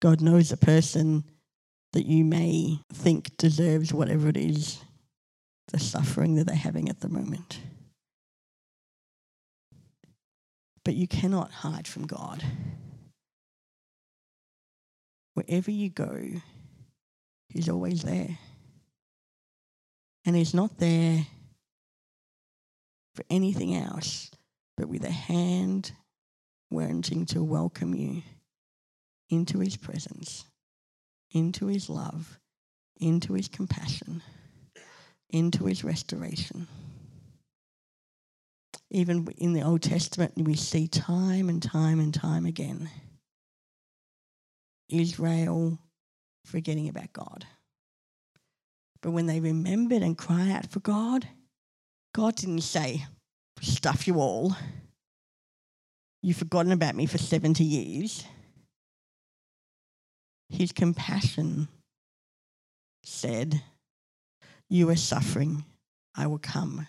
God 0.00 0.20
knows 0.20 0.48
the 0.48 0.56
person 0.56 1.22
that 1.92 2.06
you 2.06 2.24
may 2.24 2.80
think 2.92 3.36
deserves 3.36 3.92
whatever 3.92 4.28
it 4.28 4.36
is, 4.36 4.82
the 5.68 5.78
suffering 5.78 6.34
that 6.34 6.48
they're 6.48 6.56
having 6.56 6.88
at 6.88 7.00
the 7.00 7.08
moment. 7.08 7.60
But 10.84 10.94
you 10.94 11.06
cannot 11.06 11.52
hide 11.52 11.86
from 11.86 12.08
God. 12.08 12.42
Wherever 15.34 15.70
you 15.70 15.90
go, 15.90 16.20
He's 17.48 17.68
always 17.68 18.02
there. 18.02 18.38
And 20.26 20.34
He's 20.34 20.54
not 20.54 20.78
there 20.78 21.24
for 23.14 23.24
anything 23.30 23.76
else 23.76 24.30
but 24.76 24.88
with 24.88 25.04
a 25.04 25.10
hand 25.10 25.92
wanting 26.72 27.26
to 27.26 27.44
welcome 27.44 27.94
you 27.94 28.22
into 29.28 29.60
His 29.60 29.76
presence, 29.76 30.44
into 31.32 31.66
His 31.66 31.88
love, 31.88 32.38
into 33.00 33.34
His 33.34 33.48
compassion, 33.48 34.22
into 35.30 35.66
His 35.66 35.84
restoration. 35.84 36.66
Even 38.90 39.26
in 39.38 39.52
the 39.52 39.62
Old 39.62 39.82
Testament, 39.82 40.32
we 40.36 40.54
see 40.54 40.88
time 40.88 41.48
and 41.48 41.62
time 41.62 42.00
and 42.00 42.12
time 42.12 42.46
again 42.46 42.90
Israel 44.92 45.78
forgetting 46.44 46.88
about 46.88 47.12
God. 47.12 47.46
But 49.00 49.12
when 49.12 49.26
they 49.26 49.40
remembered 49.40 50.02
and 50.02 50.16
cried 50.16 50.50
out 50.50 50.70
for 50.70 50.80
God, 50.80 51.26
God 52.14 52.36
didn't 52.36 52.60
say, 52.60 53.06
Stuff 53.60 54.06
you 54.06 54.16
all. 54.16 54.56
You've 56.22 56.36
forgotten 56.36 56.70
about 56.70 56.94
me 56.94 57.06
for 57.06 57.18
70 57.18 57.64
years. 57.64 58.24
His 60.48 60.70
compassion 60.70 61.66
said, 63.02 63.60
You 64.68 64.88
are 64.90 64.96
suffering, 64.96 65.64
I 66.14 66.28
will 66.28 66.38
come. 66.38 66.86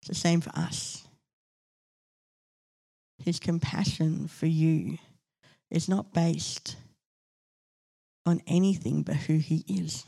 It's 0.00 0.08
the 0.08 0.14
same 0.16 0.40
for 0.40 0.50
us. 0.56 1.06
His 3.24 3.38
compassion 3.38 4.26
for 4.26 4.46
you 4.46 4.98
is 5.70 5.88
not 5.88 6.12
based 6.12 6.74
on 8.26 8.42
anything 8.48 9.02
but 9.02 9.14
who 9.14 9.36
He 9.36 9.64
is. 9.68 10.04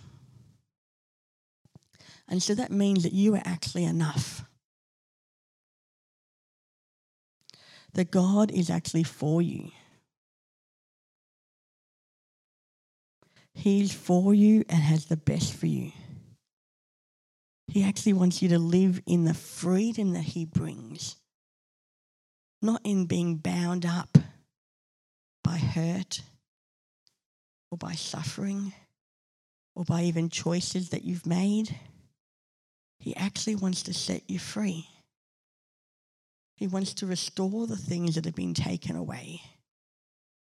And 2.28 2.42
so 2.42 2.56
that 2.56 2.72
means 2.72 3.04
that 3.04 3.12
you 3.12 3.36
are 3.36 3.42
actually 3.44 3.84
enough. 3.84 4.44
That 7.94 8.10
God 8.10 8.50
is 8.50 8.70
actually 8.70 9.04
for 9.04 9.40
you. 9.40 9.70
He's 13.54 13.94
for 13.94 14.34
you 14.34 14.64
and 14.68 14.80
has 14.80 15.06
the 15.06 15.16
best 15.16 15.54
for 15.54 15.66
you. 15.66 15.92
He 17.68 17.84
actually 17.84 18.12
wants 18.12 18.42
you 18.42 18.48
to 18.50 18.58
live 18.58 19.00
in 19.06 19.24
the 19.24 19.34
freedom 19.34 20.12
that 20.12 20.24
He 20.24 20.44
brings, 20.44 21.16
not 22.60 22.80
in 22.84 23.06
being 23.06 23.36
bound 23.36 23.86
up 23.86 24.18
by 25.42 25.56
hurt 25.56 26.22
or 27.70 27.78
by 27.78 27.92
suffering 27.92 28.72
or 29.74 29.84
by 29.84 30.02
even 30.02 30.28
choices 30.28 30.90
that 30.90 31.04
you've 31.04 31.26
made. 31.26 31.76
He 32.98 33.14
actually 33.16 33.56
wants 33.56 33.82
to 33.84 33.94
set 33.94 34.28
you 34.28 34.38
free. 34.38 34.88
He 36.56 36.66
wants 36.66 36.94
to 36.94 37.06
restore 37.06 37.66
the 37.66 37.76
things 37.76 38.14
that 38.14 38.24
have 38.24 38.34
been 38.34 38.54
taken 38.54 38.96
away 38.96 39.40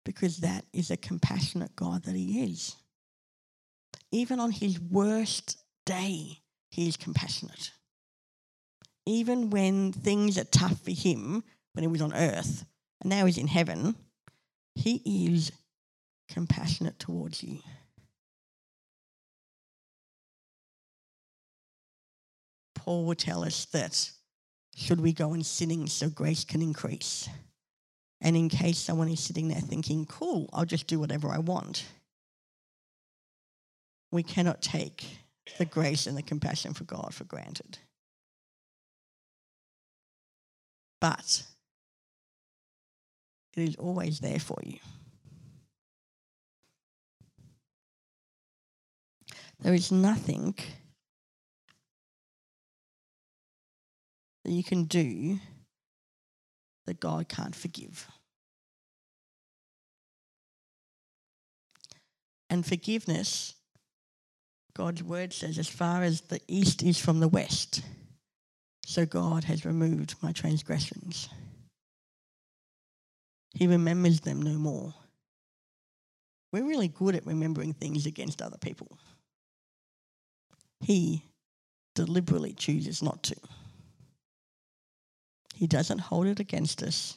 because 0.05 0.39
that 0.39 0.65
is 0.73 0.91
a 0.91 0.97
compassionate 0.97 1.77
God 1.77 2.05
that 2.05 2.15
He 2.15 2.43
is. 2.43 2.77
Even 4.11 4.41
on 4.41 4.51
His 4.51 4.81
worst 4.81 5.59
day, 5.85 6.41
he 6.71 6.87
is 6.87 6.97
compassionate. 6.97 7.73
Even 9.07 9.51
when 9.51 9.93
things 9.93 10.39
are 10.39 10.45
tough 10.45 10.81
for 10.85 10.91
him, 10.91 11.43
when 11.73 11.83
he 11.83 11.89
was 11.89 12.03
on 12.03 12.13
earth, 12.13 12.65
and 13.01 13.09
now 13.11 13.25
he's 13.25 13.39
in 13.39 13.47
heaven, 13.47 13.97
he 14.75 15.03
is 15.33 15.51
compassionate 16.29 16.99
towards 16.99 17.43
you. 17.43 17.61
Paul 22.75 23.07
will 23.07 23.15
tell 23.15 23.45
us 23.45 23.65
that 23.67 24.11
should 24.79 25.01
we 25.01 25.13
go 25.13 25.33
on 25.33 25.43
sinning 25.43 25.89
so 25.89 26.09
grace 26.09 26.45
can 26.45 26.63
increase? 26.63 27.29
And 28.21 28.37
in 28.37 28.49
case 28.49 28.79
someone 28.79 29.09
is 29.09 29.19
sitting 29.19 29.49
there 29.49 29.61
thinking, 29.61 30.07
cool, 30.07 30.49
I'll 30.53 30.65
just 30.65 30.87
do 30.87 31.01
whatever 31.01 31.31
I 31.31 31.39
want, 31.39 31.85
we 34.13 34.23
cannot 34.23 34.63
take 34.63 35.05
the 35.59 35.65
grace 35.65 36.07
and 36.07 36.17
the 36.17 36.23
compassion 36.23 36.75
for 36.75 36.85
God 36.85 37.13
for 37.13 37.25
granted. 37.25 37.79
But 41.01 41.43
it 43.57 43.69
is 43.69 43.77
always 43.77 44.21
there 44.21 44.39
for 44.39 44.61
you. 44.63 44.79
There 49.61 49.75
is 49.75 49.91
nothing 49.91 50.55
that 54.49 54.55
you 54.55 54.65
can 54.65 54.85
do 54.85 55.39
that 56.87 56.99
God 57.01 57.29
can't 57.29 57.55
forgive. 57.55 58.09
And 62.49 62.65
forgiveness 62.65 63.55
God's 64.75 65.03
word 65.03 65.35
says, 65.35 65.59
as 65.59 65.69
far 65.69 66.03
as 66.03 66.23
the 66.23 66.41
east 66.49 66.83
is 66.83 66.99
from 66.99 67.21
the 67.21 67.29
west, 67.29 67.83
so 68.87 69.05
God 69.05 69.45
has 69.45 69.67
removed 69.67 70.15
my 70.23 70.33
transgressions. 70.33 71.29
He 73.55 73.67
remembers 73.67 74.21
them 74.21 74.41
no 74.41 74.53
more. 74.53 74.95
We're 76.53 76.65
really 76.65 76.89
good 76.89 77.15
at 77.17 77.27
remembering 77.27 77.75
things 77.75 78.07
against 78.07 78.41
other 78.41 78.57
people. 78.57 78.99
He 80.81 81.23
deliberately 81.95 82.55
chooses 82.55 83.03
not 83.03 83.23
to. 83.25 83.37
He 85.59 85.67
doesn't 85.67 85.99
hold 85.99 86.29
it 86.29 86.39
against 86.39 86.85
us. 86.85 87.17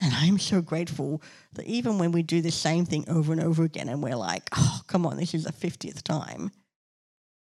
And 0.00 0.14
I'm 0.14 0.38
so 0.38 0.62
grateful 0.62 1.20
that 1.52 1.66
even 1.66 1.98
when 1.98 2.12
we 2.12 2.22
do 2.22 2.40
the 2.40 2.50
same 2.50 2.86
thing 2.86 3.04
over 3.10 3.30
and 3.30 3.42
over 3.42 3.62
again 3.62 3.90
and 3.90 4.02
we're 4.02 4.16
like, 4.16 4.48
oh, 4.56 4.80
come 4.86 5.04
on, 5.04 5.18
this 5.18 5.34
is 5.34 5.44
the 5.44 5.52
50th 5.52 6.00
time, 6.00 6.50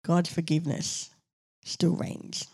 God's 0.04 0.30
forgiveness 0.30 1.08
still 1.64 1.96
reigns. 1.96 2.46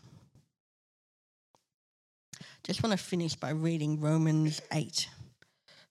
Just 2.63 2.85
want 2.85 2.97
to 2.97 3.05
finish 3.05 3.35
by 3.35 3.51
reading 3.51 4.01
Romans 4.01 4.63
8 4.73 5.09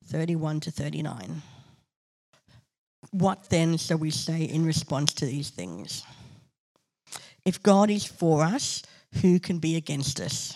31 0.05 0.61
to 0.61 0.71
39. 0.71 1.41
What 3.11 3.49
then 3.49 3.75
shall 3.75 3.97
we 3.97 4.09
say 4.09 4.43
in 4.43 4.65
response 4.65 5.13
to 5.15 5.25
these 5.25 5.49
things? 5.49 6.05
If 7.43 7.61
God 7.61 7.89
is 7.89 8.05
for 8.05 8.43
us, 8.43 8.83
who 9.21 9.37
can 9.41 9.59
be 9.59 9.75
against 9.75 10.21
us? 10.21 10.53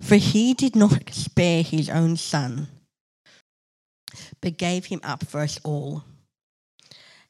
For 0.00 0.16
he 0.16 0.54
did 0.54 0.76
not 0.76 1.12
spare 1.12 1.62
his 1.62 1.88
own 1.88 2.16
son, 2.16 2.68
but 4.40 4.58
gave 4.58 4.86
him 4.86 5.00
up 5.02 5.26
for 5.26 5.40
us 5.40 5.58
all. 5.64 6.04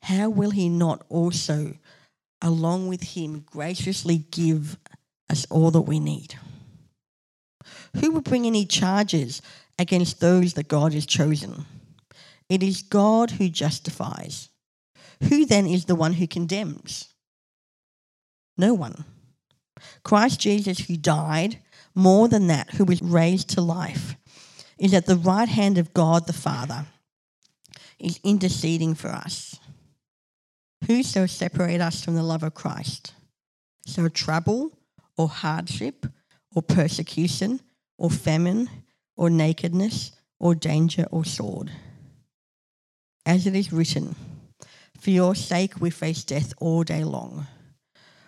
How 0.02 0.29
will 0.29 0.50
he 0.50 0.68
not 0.68 1.05
also, 1.09 1.74
along 2.42 2.88
with 2.88 3.02
him, 3.02 3.44
graciously 3.50 4.18
give 4.31 4.79
us 5.31 5.46
all 5.50 5.70
that 5.70 5.83
we 5.83 6.00
need? 6.00 6.35
Who 8.00 8.11
will 8.11 8.20
bring 8.20 8.46
any 8.46 8.66
charges 8.66 9.42
against 9.79 10.20
those 10.20 10.55
that 10.55 10.68
God 10.68 10.92
has 10.92 11.07
chosen? 11.07 11.66
It 12.48 12.62
is 12.62 12.83
God 12.83 13.33
who 13.33 13.48
justifies. 13.48 14.48
Who 15.29 15.46
then 15.46 15.66
is 15.66 15.87
the 15.87 15.94
one 15.94 16.14
who 16.14 16.26
condemns? 16.26 17.09
No 18.57 18.74
one. 18.74 19.05
Christ 20.05 20.40
Jesus, 20.40 20.87
who 20.87 20.96
died, 20.96 21.59
more 21.96 22.28
than 22.28 22.46
that, 22.48 22.74
who 22.74 22.85
was 22.85 23.02
raised 23.02 23.48
to 23.50 23.61
life, 23.61 24.16
is 24.78 24.92
at 24.92 25.06
the 25.06 25.16
right 25.16 25.48
hand 25.48 25.78
of 25.78 25.94
God 25.94 26.26
the 26.26 26.32
Father, 26.32 26.85
is 27.98 28.20
interceding 28.22 28.94
for 28.94 29.09
us. 29.09 29.59
Who 30.87 31.02
shall 31.02 31.26
separate 31.26 31.80
us 31.80 32.04
from 32.04 32.14
the 32.14 32.22
love 32.22 32.42
of 32.42 32.54
Christ? 32.54 33.14
Shall 33.87 34.11
trouble, 34.11 34.78
or 35.16 35.28
hardship, 35.28 36.06
or 36.54 36.62
persecution, 36.62 37.61
or 37.96 38.11
famine, 38.11 38.68
or 39.16 39.30
nakedness, 39.30 40.12
or 40.38 40.54
danger, 40.54 41.06
or 41.11 41.24
sword? 41.24 41.70
As 43.24 43.46
it 43.46 43.56
is 43.56 43.72
written, 43.72 44.14
For 45.00 45.11
your 45.11 45.35
sake 45.35 45.80
we 45.80 45.90
face 45.90 46.22
death 46.24 46.52
all 46.59 46.82
day 46.82 47.04
long. 47.04 47.46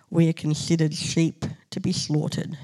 We 0.09 0.27
are 0.27 0.33
considered 0.33 0.95
sheep 0.95 1.45
to 1.69 1.79
be 1.79 1.91
slaughtered. 1.91 2.57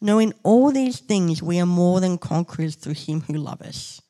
Knowing 0.00 0.32
all 0.42 0.70
these 0.70 1.00
things, 1.00 1.42
we 1.42 1.58
are 1.60 1.66
more 1.66 2.00
than 2.00 2.18
conquerors 2.18 2.74
through 2.74 2.94
him 2.94 3.22
who 3.22 3.34
loves 3.34 3.62
us. 3.62 4.02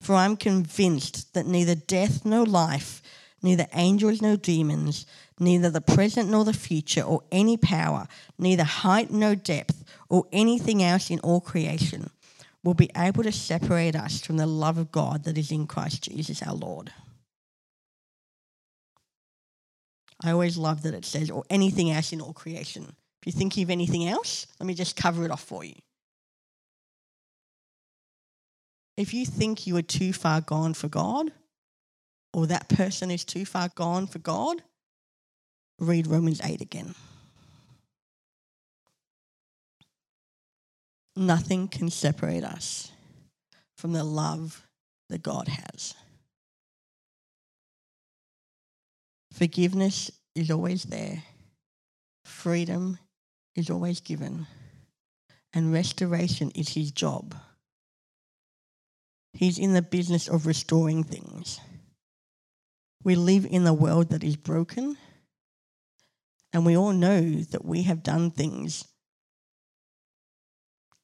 For 0.00 0.14
I'm 0.14 0.36
convinced 0.36 1.34
that 1.34 1.46
neither 1.46 1.74
death 1.74 2.24
nor 2.24 2.46
life, 2.46 3.02
neither 3.42 3.66
angels 3.74 4.22
nor 4.22 4.36
demons, 4.36 5.06
neither 5.38 5.70
the 5.70 5.80
present 5.80 6.30
nor 6.30 6.44
the 6.44 6.52
future, 6.52 7.02
or 7.02 7.22
any 7.30 7.56
power, 7.56 8.06
neither 8.38 8.64
height 8.64 9.10
nor 9.10 9.34
depth, 9.34 9.84
or 10.08 10.26
anything 10.32 10.82
else 10.82 11.10
in 11.10 11.20
all 11.20 11.40
creation 11.40 12.10
will 12.62 12.74
be 12.74 12.90
able 12.96 13.22
to 13.22 13.32
separate 13.32 13.96
us 13.96 14.20
from 14.20 14.36
the 14.36 14.46
love 14.46 14.78
of 14.78 14.92
God 14.92 15.24
that 15.24 15.38
is 15.38 15.50
in 15.50 15.66
Christ 15.66 16.04
Jesus 16.04 16.42
our 16.42 16.54
Lord. 16.54 16.92
I 20.22 20.32
always 20.32 20.58
love 20.58 20.82
that 20.82 20.94
it 20.94 21.06
says, 21.06 21.30
or 21.30 21.44
anything 21.48 21.90
else 21.90 22.12
in 22.12 22.20
all 22.20 22.34
creation. 22.34 22.94
If 23.20 23.26
you 23.26 23.32
think 23.32 23.58
of 23.58 23.68
anything 23.68 24.08
else, 24.08 24.46
let 24.58 24.66
me 24.66 24.74
just 24.74 24.96
cover 24.96 25.24
it 25.24 25.30
off 25.30 25.42
for 25.42 25.62
you. 25.62 25.74
If 28.96 29.12
you 29.12 29.26
think 29.26 29.66
you 29.66 29.76
are 29.76 29.82
too 29.82 30.12
far 30.12 30.40
gone 30.40 30.74
for 30.74 30.88
God, 30.88 31.30
or 32.32 32.46
that 32.46 32.68
person 32.68 33.10
is 33.10 33.24
too 33.24 33.44
far 33.44 33.68
gone 33.74 34.06
for 34.06 34.18
God, 34.18 34.62
read 35.78 36.06
Romans 36.06 36.40
8 36.42 36.60
again. 36.60 36.94
Nothing 41.16 41.68
can 41.68 41.90
separate 41.90 42.44
us 42.44 42.92
from 43.76 43.92
the 43.92 44.04
love 44.04 44.66
that 45.08 45.22
God 45.22 45.48
has. 45.48 45.94
Forgiveness 49.32 50.10
is 50.34 50.50
always 50.50 50.84
there, 50.84 51.22
freedom 52.24 52.98
is 53.60 53.70
always 53.70 54.00
given, 54.00 54.46
and 55.52 55.72
restoration 55.72 56.50
is 56.56 56.70
his 56.70 56.90
job. 56.90 57.36
He's 59.32 59.58
in 59.58 59.74
the 59.74 59.82
business 59.82 60.26
of 60.26 60.46
restoring 60.46 61.04
things. 61.04 61.60
We 63.04 63.14
live 63.14 63.46
in 63.48 63.66
a 63.66 63.74
world 63.74 64.08
that 64.10 64.24
is 64.24 64.36
broken, 64.36 64.96
and 66.52 66.66
we 66.66 66.76
all 66.76 66.92
know 66.92 67.20
that 67.20 67.64
we 67.64 67.82
have 67.82 68.02
done 68.02 68.32
things 68.32 68.84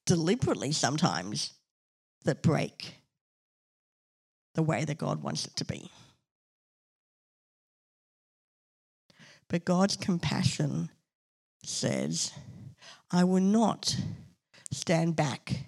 deliberately 0.07 0.73
sometimes 0.73 1.53
that 2.25 2.43
break 2.43 2.95
the 4.55 4.63
way 4.63 4.85
that 4.85 4.99
God 4.99 5.23
wants 5.23 5.45
it 5.45 5.55
to 5.57 5.65
be. 5.65 5.91
But 9.49 9.65
God's 9.65 9.97
compassion 9.97 10.91
says, 11.69 12.33
I 13.11 13.25
will 13.25 13.43
not 13.43 13.97
stand 14.73 15.17
back 15.17 15.65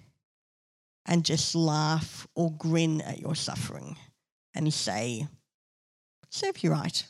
and 1.05 1.25
just 1.25 1.55
laugh 1.55 2.27
or 2.35 2.51
grin 2.51 3.01
at 3.01 3.19
your 3.19 3.35
suffering 3.35 3.97
and 4.53 4.73
say, 4.73 5.27
Serve 6.29 6.63
you 6.63 6.71
right. 6.71 7.03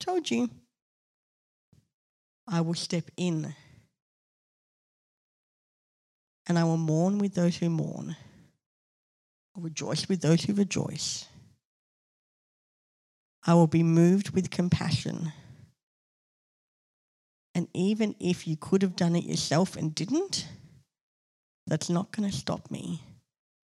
Told 0.00 0.30
you. 0.30 0.50
I 2.48 2.62
will 2.62 2.74
step 2.74 3.04
in 3.16 3.54
and 6.48 6.58
I 6.58 6.64
will 6.64 6.76
mourn 6.76 7.18
with 7.18 7.34
those 7.34 7.56
who 7.58 7.70
mourn. 7.70 8.16
I 9.54 9.58
will 9.58 9.64
rejoice 9.64 10.08
with 10.08 10.20
those 10.20 10.42
who 10.42 10.52
rejoice. 10.52 11.26
I 13.46 13.54
will 13.54 13.68
be 13.68 13.84
moved 13.84 14.30
with 14.30 14.50
compassion. 14.50 15.32
And 17.60 17.68
even 17.74 18.16
if 18.18 18.48
you 18.48 18.56
could 18.56 18.80
have 18.80 18.96
done 18.96 19.14
it 19.14 19.24
yourself 19.24 19.76
and 19.76 19.94
didn't, 19.94 20.48
that's 21.66 21.90
not 21.90 22.10
going 22.10 22.26
to 22.26 22.34
stop 22.34 22.70
me 22.70 23.02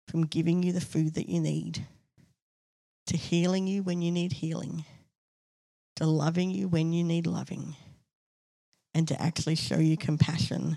from 0.07 0.27
giving 0.27 0.63
you 0.63 0.73
the 0.73 0.83
food 0.83 1.15
that 1.15 1.31
you 1.31 1.41
need, 1.41 1.87
to 3.07 3.17
healing 3.17 3.67
you 3.67 3.83
when 3.83 4.03
you 4.03 4.13
need 4.13 4.35
healing, 4.35 4.85
to 5.95 6.05
loving 6.05 6.51
you 6.51 6.69
when 6.69 6.93
you 6.93 7.05
need 7.05 7.27
loving, 7.27 7.75
and 8.93 9.09
to 9.09 9.23
actually 9.23 9.55
show 9.55 9.79
you 9.79 9.97
compassion 9.97 10.77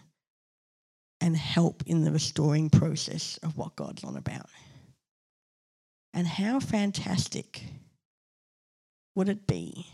and 1.19 1.35
help 1.35 1.83
in 1.85 2.05
the 2.05 2.13
restoring 2.13 2.69
process 2.69 3.37
of 3.43 3.57
what 3.57 3.75
God's 3.75 4.05
on 4.05 4.15
about. 4.15 4.47
And 6.13 6.25
how 6.25 6.61
fantastic 6.61 7.65
would 9.13 9.27
it 9.27 9.45
be 9.45 9.87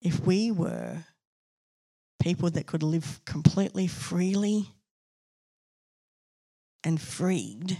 if 0.00 0.24
we 0.24 0.50
were 0.50 1.04
people 2.24 2.48
that 2.48 2.66
could 2.66 2.82
live 2.82 3.20
completely 3.26 3.86
freely 3.86 4.66
and 6.82 6.98
freed 6.98 7.78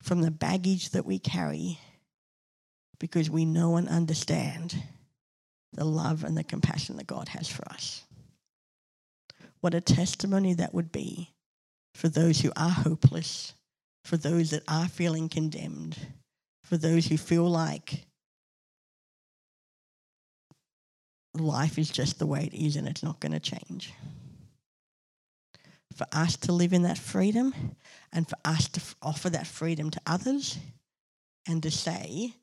from 0.00 0.20
the 0.20 0.30
baggage 0.30 0.90
that 0.90 1.04
we 1.04 1.18
carry 1.18 1.80
because 3.00 3.28
we 3.28 3.44
know 3.44 3.74
and 3.74 3.88
understand 3.88 4.80
the 5.72 5.84
love 5.84 6.22
and 6.22 6.36
the 6.36 6.44
compassion 6.44 6.96
that 6.96 7.08
God 7.08 7.26
has 7.30 7.48
for 7.48 7.68
us. 7.70 8.04
What 9.60 9.74
a 9.74 9.80
testimony 9.80 10.54
that 10.54 10.72
would 10.72 10.92
be 10.92 11.32
for 11.92 12.08
those 12.08 12.40
who 12.40 12.52
are 12.54 12.70
hopeless, 12.70 13.54
for 14.04 14.16
those 14.16 14.50
that 14.50 14.62
are 14.68 14.86
feeling 14.86 15.28
condemned, 15.28 15.98
for 16.62 16.76
those 16.76 17.06
who 17.06 17.16
feel 17.16 17.50
like 17.50 18.06
life 21.34 21.78
is 21.78 21.90
just 21.90 22.18
the 22.18 22.26
way 22.26 22.44
it 22.44 22.54
is 22.54 22.76
and 22.76 22.86
it's 22.86 23.02
not 23.02 23.20
going 23.20 23.32
to 23.32 23.40
change. 23.40 23.92
For 25.96 26.06
us 26.12 26.36
to 26.38 26.52
live 26.52 26.72
in 26.72 26.82
that 26.82 26.98
freedom 26.98 27.54
and 28.12 28.28
for 28.28 28.36
us 28.44 28.68
to 28.70 28.80
offer 29.02 29.30
that 29.30 29.46
freedom 29.46 29.90
to 29.90 30.00
others 30.06 30.58
and 31.46 31.62
to 31.62 31.70
say, 31.70 32.34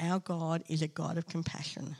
our 0.00 0.20
God 0.20 0.62
is 0.68 0.82
a 0.82 0.88
God 0.88 1.18
of 1.18 1.26
compassion 1.26 1.96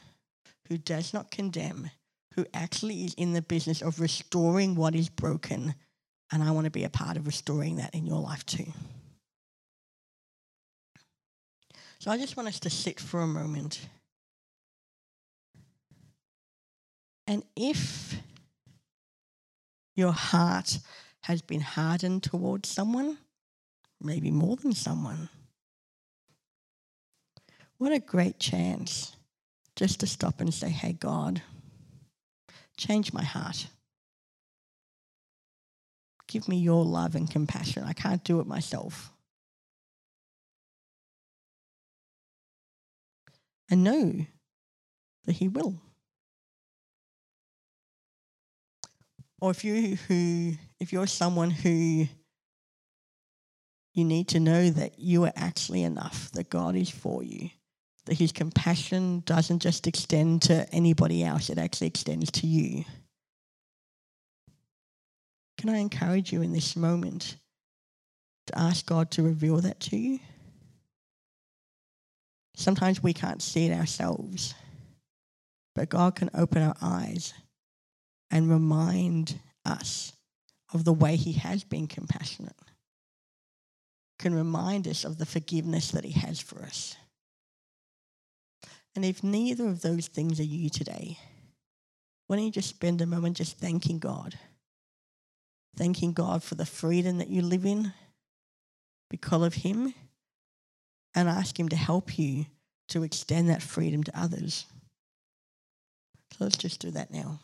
who 0.69 0.79
does 0.79 1.15
not 1.15 1.31
condemn, 1.31 1.91
who 2.35 2.47
actually 2.53 3.05
is 3.05 3.15
in 3.15 3.33
the 3.33 3.43
business 3.43 3.83
of 3.83 4.01
restoring 4.01 4.75
what 4.75 4.95
is 4.95 5.09
broken 5.09 5.75
and 6.33 6.43
I 6.43 6.51
want 6.51 6.65
to 6.65 6.71
be 6.71 6.85
a 6.85 6.91
part 6.91 7.17
of 7.17 7.27
restoring 7.27 7.77
that 7.77 7.95
in 7.95 8.07
your 8.07 8.21
life 8.21 8.45
too. 8.47 8.67
So 11.99 12.11
I 12.11 12.19
just 12.19 12.37
want 12.37 12.49
us 12.49 12.61
to 12.61 12.71
sit 12.71 13.01
for 13.01 13.21
a 13.21 13.27
moment. 13.27 13.89
And 17.27 17.43
if 17.57 18.21
your 19.95 20.13
heart 20.13 20.79
has 21.23 21.43
been 21.43 21.61
hardened 21.61 22.23
towards 22.23 22.69
someone, 22.69 23.19
maybe 24.01 24.31
more 24.31 24.57
than 24.57 24.73
someone, 24.73 25.29
what 27.79 27.93
a 27.93 27.99
great 27.99 28.39
chance 28.39 29.17
just 29.75 30.01
to 30.01 30.07
stop 30.07 30.41
and 30.41 30.55
say, 30.55 30.71
Hey, 30.71 30.93
God, 30.93 31.43
change 32.77 33.13
my 33.13 33.25
heart. 33.25 33.67
Give 36.29 36.49
me 36.49 36.57
your 36.57 36.85
love 36.85 37.15
and 37.15 37.31
compassion. 37.31 37.85
I 37.85 37.93
can't 37.93 38.25
do 38.25 38.41
it 38.41 38.47
myself. 38.47 39.13
And 43.71 43.85
know 43.85 44.27
that 45.25 45.33
He 45.33 45.49
will. 45.49 45.81
Or 49.47 49.53
if 49.53 49.63
you 49.63 49.95
who 50.09 50.55
if 50.81 50.93
you're 50.93 51.07
someone 51.07 51.53
who 51.53 52.09
you 53.95 54.05
need 54.05 54.27
to 54.31 54.41
know 54.41 54.71
that 54.71 54.99
you 54.99 55.23
are 55.23 55.33
actually 55.37 55.85
enough, 55.85 56.33
that 56.33 56.51
God 56.51 56.75
is 56.75 56.91
for 56.91 57.23
you, 57.23 57.51
that 58.07 58.19
his 58.19 58.33
compassion 58.33 59.23
doesn't 59.25 59.61
just 59.61 59.87
extend 59.87 60.43
to 60.43 60.69
anybody 60.73 61.23
else, 61.23 61.49
it 61.49 61.59
actually 61.59 61.87
extends 61.87 62.33
to 62.33 62.49
you. 62.49 62.85
Can 65.59 65.69
I 65.69 65.77
encourage 65.77 66.33
you 66.33 66.43
in 66.43 66.53
this 66.53 66.75
moment 66.75 67.37
to 68.49 68.59
ask 68.59 68.85
God 68.85 69.13
to 69.13 69.23
reveal 69.23 69.59
that 69.59 69.79
to 69.79 69.97
you? 69.97 70.19
Sometimes 72.57 73.01
we 73.01 73.13
can't 73.13 73.41
see 73.41 73.67
it 73.67 73.79
ourselves, 73.79 74.57
but 75.77 75.89
God 75.89 76.17
can 76.17 76.31
open 76.35 76.63
our 76.63 76.75
eyes 76.83 77.33
and 78.31 78.51
remind 78.51 79.39
us 79.65 80.13
of 80.73 80.85
the 80.85 80.93
way 80.93 81.17
He 81.17 81.33
has 81.33 81.65
been 81.65 81.87
compassionate, 81.87 82.57
can 84.19 84.35
remind 84.35 84.89
us 84.89 85.05
of 85.05 85.19
the 85.19 85.27
forgiveness 85.27 85.91
that 85.93 86.05
He 86.05 86.13
has 86.13 86.41
for 86.41 86.63
us. 86.63 86.97
And 88.95 89.05
if 89.05 89.23
neither 89.23 89.69
of 89.69 89.83
those 89.83 90.09
things 90.09 90.41
are 90.41 90.45
you 90.45 90.71
today, 90.71 91.19
why 92.27 92.37
don't 92.37 92.47
you 92.47 92.51
just 92.51 92.71
spend 92.71 93.01
a 93.01 93.07
moment 93.07 93.37
just 93.37 93.59
thanking 93.59 93.99
God? 93.99 94.37
thanking 95.77 96.13
God 96.13 96.43
for 96.43 96.55
the 96.55 96.67
freedom 96.67 97.19
that 97.19 97.29
you 97.29 97.43
live 97.43 97.65
in 97.65 97.93
because 99.11 99.43
of 99.43 99.55
Him, 99.55 99.95
and 101.15 101.29
ask 101.29 101.59
Him 101.59 101.69
to 101.69 101.77
help 101.77 102.19
you 102.19 102.47
to 102.89 103.03
extend 103.03 103.49
that 103.49 103.63
freedom 103.63 104.03
to 104.03 104.21
others. 104.21 104.67
So 106.33 106.45
let's 106.45 106.57
just 106.57 106.81
do 106.81 106.91
that 106.91 107.13
now. 107.13 107.39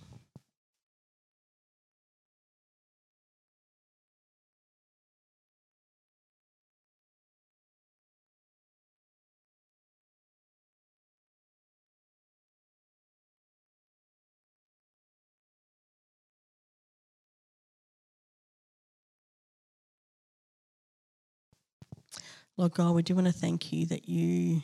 Lord 22.56 22.74
God, 22.74 22.94
we 22.94 23.02
do 23.02 23.14
want 23.14 23.26
to 23.26 23.32
thank 23.32 23.72
you 23.72 23.86
that 23.86 24.08
you 24.08 24.62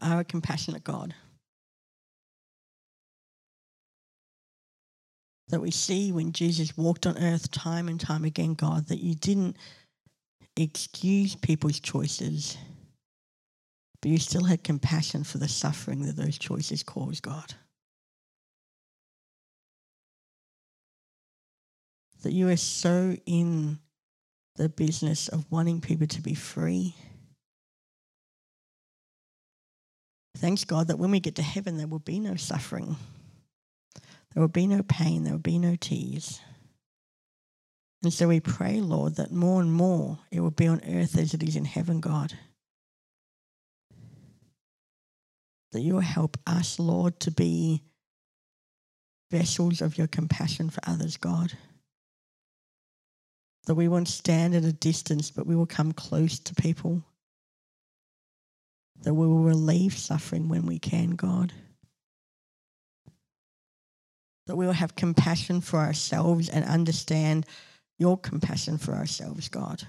are 0.00 0.20
a 0.20 0.24
compassionate 0.24 0.84
God. 0.84 1.14
That 5.48 5.60
we 5.60 5.70
see 5.70 6.12
when 6.12 6.32
Jesus 6.32 6.76
walked 6.76 7.06
on 7.06 7.18
earth 7.18 7.50
time 7.50 7.88
and 7.88 8.00
time 8.00 8.24
again, 8.24 8.54
God, 8.54 8.88
that 8.88 9.00
you 9.00 9.14
didn't 9.14 9.56
excuse 10.56 11.34
people's 11.34 11.80
choices, 11.80 12.56
but 14.00 14.10
you 14.10 14.18
still 14.18 14.44
had 14.44 14.64
compassion 14.64 15.24
for 15.24 15.38
the 15.38 15.48
suffering 15.48 16.06
that 16.06 16.16
those 16.16 16.38
choices 16.38 16.82
caused, 16.82 17.22
God. 17.22 17.54
That 22.22 22.32
you 22.32 22.48
are 22.48 22.56
so 22.56 23.16
in 23.26 23.78
the 24.56 24.68
business 24.68 25.28
of 25.28 25.44
wanting 25.50 25.80
people 25.80 26.06
to 26.06 26.22
be 26.22 26.34
free. 26.34 26.94
Thanks, 30.40 30.64
God, 30.64 30.88
that 30.88 30.98
when 30.98 31.10
we 31.10 31.20
get 31.20 31.34
to 31.34 31.42
heaven, 31.42 31.76
there 31.76 31.86
will 31.86 31.98
be 31.98 32.18
no 32.18 32.34
suffering. 32.34 32.96
There 34.32 34.40
will 34.40 34.48
be 34.48 34.66
no 34.66 34.82
pain. 34.82 35.22
There 35.22 35.34
will 35.34 35.38
be 35.38 35.58
no 35.58 35.76
tears. 35.76 36.40
And 38.02 38.10
so 38.10 38.28
we 38.28 38.40
pray, 38.40 38.80
Lord, 38.80 39.16
that 39.16 39.30
more 39.30 39.60
and 39.60 39.70
more 39.70 40.18
it 40.32 40.40
will 40.40 40.50
be 40.50 40.66
on 40.66 40.80
earth 40.88 41.18
as 41.18 41.34
it 41.34 41.42
is 41.42 41.56
in 41.56 41.66
heaven, 41.66 42.00
God. 42.00 42.32
That 45.72 45.82
you 45.82 45.92
will 45.92 46.00
help 46.00 46.38
us, 46.46 46.78
Lord, 46.78 47.20
to 47.20 47.30
be 47.30 47.82
vessels 49.30 49.82
of 49.82 49.98
your 49.98 50.06
compassion 50.06 50.70
for 50.70 50.80
others, 50.86 51.18
God. 51.18 51.52
That 53.66 53.74
we 53.74 53.88
won't 53.88 54.08
stand 54.08 54.54
at 54.54 54.64
a 54.64 54.72
distance, 54.72 55.30
but 55.30 55.46
we 55.46 55.54
will 55.54 55.66
come 55.66 55.92
close 55.92 56.38
to 56.38 56.54
people. 56.54 57.04
That 59.02 59.14
we 59.14 59.26
will 59.26 59.42
relieve 59.42 59.96
suffering 59.96 60.48
when 60.48 60.66
we 60.66 60.78
can, 60.78 61.10
God. 61.10 61.52
That 64.46 64.56
we 64.56 64.66
will 64.66 64.72
have 64.72 64.96
compassion 64.96 65.60
for 65.60 65.78
ourselves 65.78 66.48
and 66.48 66.64
understand 66.64 67.46
your 67.98 68.18
compassion 68.18 68.78
for 68.78 68.94
ourselves, 68.94 69.48
God. 69.48 69.82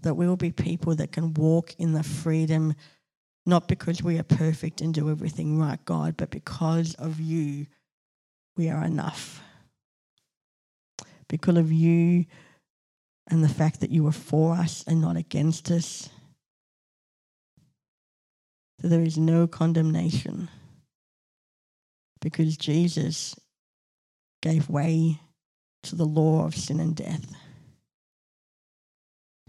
That 0.00 0.14
we 0.14 0.26
will 0.26 0.36
be 0.36 0.52
people 0.52 0.94
that 0.96 1.12
can 1.12 1.34
walk 1.34 1.74
in 1.78 1.92
the 1.92 2.02
freedom, 2.02 2.74
not 3.44 3.68
because 3.68 4.02
we 4.02 4.18
are 4.18 4.24
perfect 4.24 4.80
and 4.80 4.94
do 4.94 5.10
everything 5.10 5.58
right, 5.58 5.84
God, 5.84 6.16
but 6.16 6.30
because 6.30 6.94
of 6.94 7.20
you, 7.20 7.66
we 8.56 8.70
are 8.70 8.84
enough. 8.84 9.42
Because 11.28 11.56
of 11.56 11.70
you 11.70 12.26
and 13.28 13.44
the 13.44 13.48
fact 13.48 13.80
that 13.80 13.90
you 13.90 14.06
are 14.06 14.12
for 14.12 14.54
us 14.54 14.84
and 14.86 15.00
not 15.00 15.16
against 15.16 15.70
us. 15.70 16.08
That 18.78 18.88
there 18.88 19.02
is 19.02 19.18
no 19.18 19.46
condemnation 19.46 20.48
because 22.20 22.56
Jesus 22.56 23.34
gave 24.42 24.68
way 24.68 25.20
to 25.84 25.96
the 25.96 26.04
law 26.04 26.44
of 26.44 26.54
sin 26.54 26.80
and 26.80 26.94
death. 26.94 27.26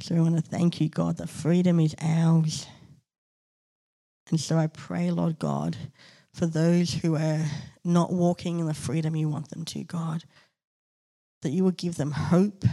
So 0.02 0.16
I 0.16 0.22
want 0.22 0.38
to 0.38 0.42
thank 0.42 0.80
you, 0.80 0.90
God, 0.90 1.18
that 1.18 1.30
freedom 1.30 1.80
is 1.80 1.96
ours. 2.02 2.66
And 4.30 4.40
so 4.40 4.58
I 4.58 4.68
pray, 4.68 5.12
Lord 5.12 5.40
God, 5.40 5.76
for 6.34 6.46
those 6.46 6.94
who 6.94 7.16
are 7.16 7.46
not 7.84 8.14
walking 8.14 8.60
in 8.60 8.66
the 8.66 8.74
freedom 8.74 9.16
you 9.16 9.28
want 9.28 9.50
them 9.50 9.66
to, 9.66 9.84
God, 9.84 10.24
that 11.42 11.50
you 11.50 11.64
will 11.64 11.72
give 11.72 11.96
them 11.96 12.12
hope, 12.12 12.64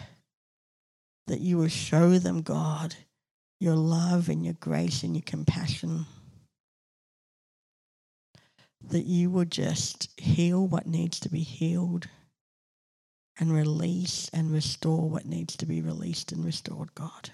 that 1.27 1.41
you 1.41 1.59
will 1.59 1.69
show 1.69 2.19
them, 2.19 2.43
God, 2.43 2.95
your 3.59 3.75
love 3.75 4.29
and 4.29 4.45
your 4.45 4.55
grace 4.55 5.03
and 5.03 5.17
your 5.17 5.25
compassion. 5.25 6.07
That 8.91 9.05
you 9.05 9.31
will 9.31 9.45
just 9.45 10.09
heal 10.19 10.67
what 10.67 10.87
needs 10.87 11.19
to 11.21 11.29
be 11.29 11.41
healed 11.41 12.09
and 13.39 13.53
release 13.53 14.31
and 14.33 14.53
restore 14.53 15.09
what 15.11 15.27
needs 15.27 15.57
to 15.57 15.67
be 15.67 15.83
released 15.83 16.33
and 16.33 16.45
restored, 16.45 16.95
God. 16.95 17.31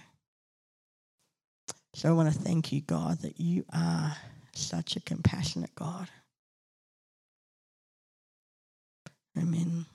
So 1.95 2.09
I 2.09 2.13
want 2.13 2.33
to 2.33 2.39
thank 2.39 2.73
you, 2.73 2.81
God, 2.81 3.21
that 3.21 3.39
you 3.39 3.65
are 3.73 4.17
such 4.55 4.97
a 4.97 5.01
compassionate 5.01 5.75
God. 5.75 6.09
Amen. 9.39 9.87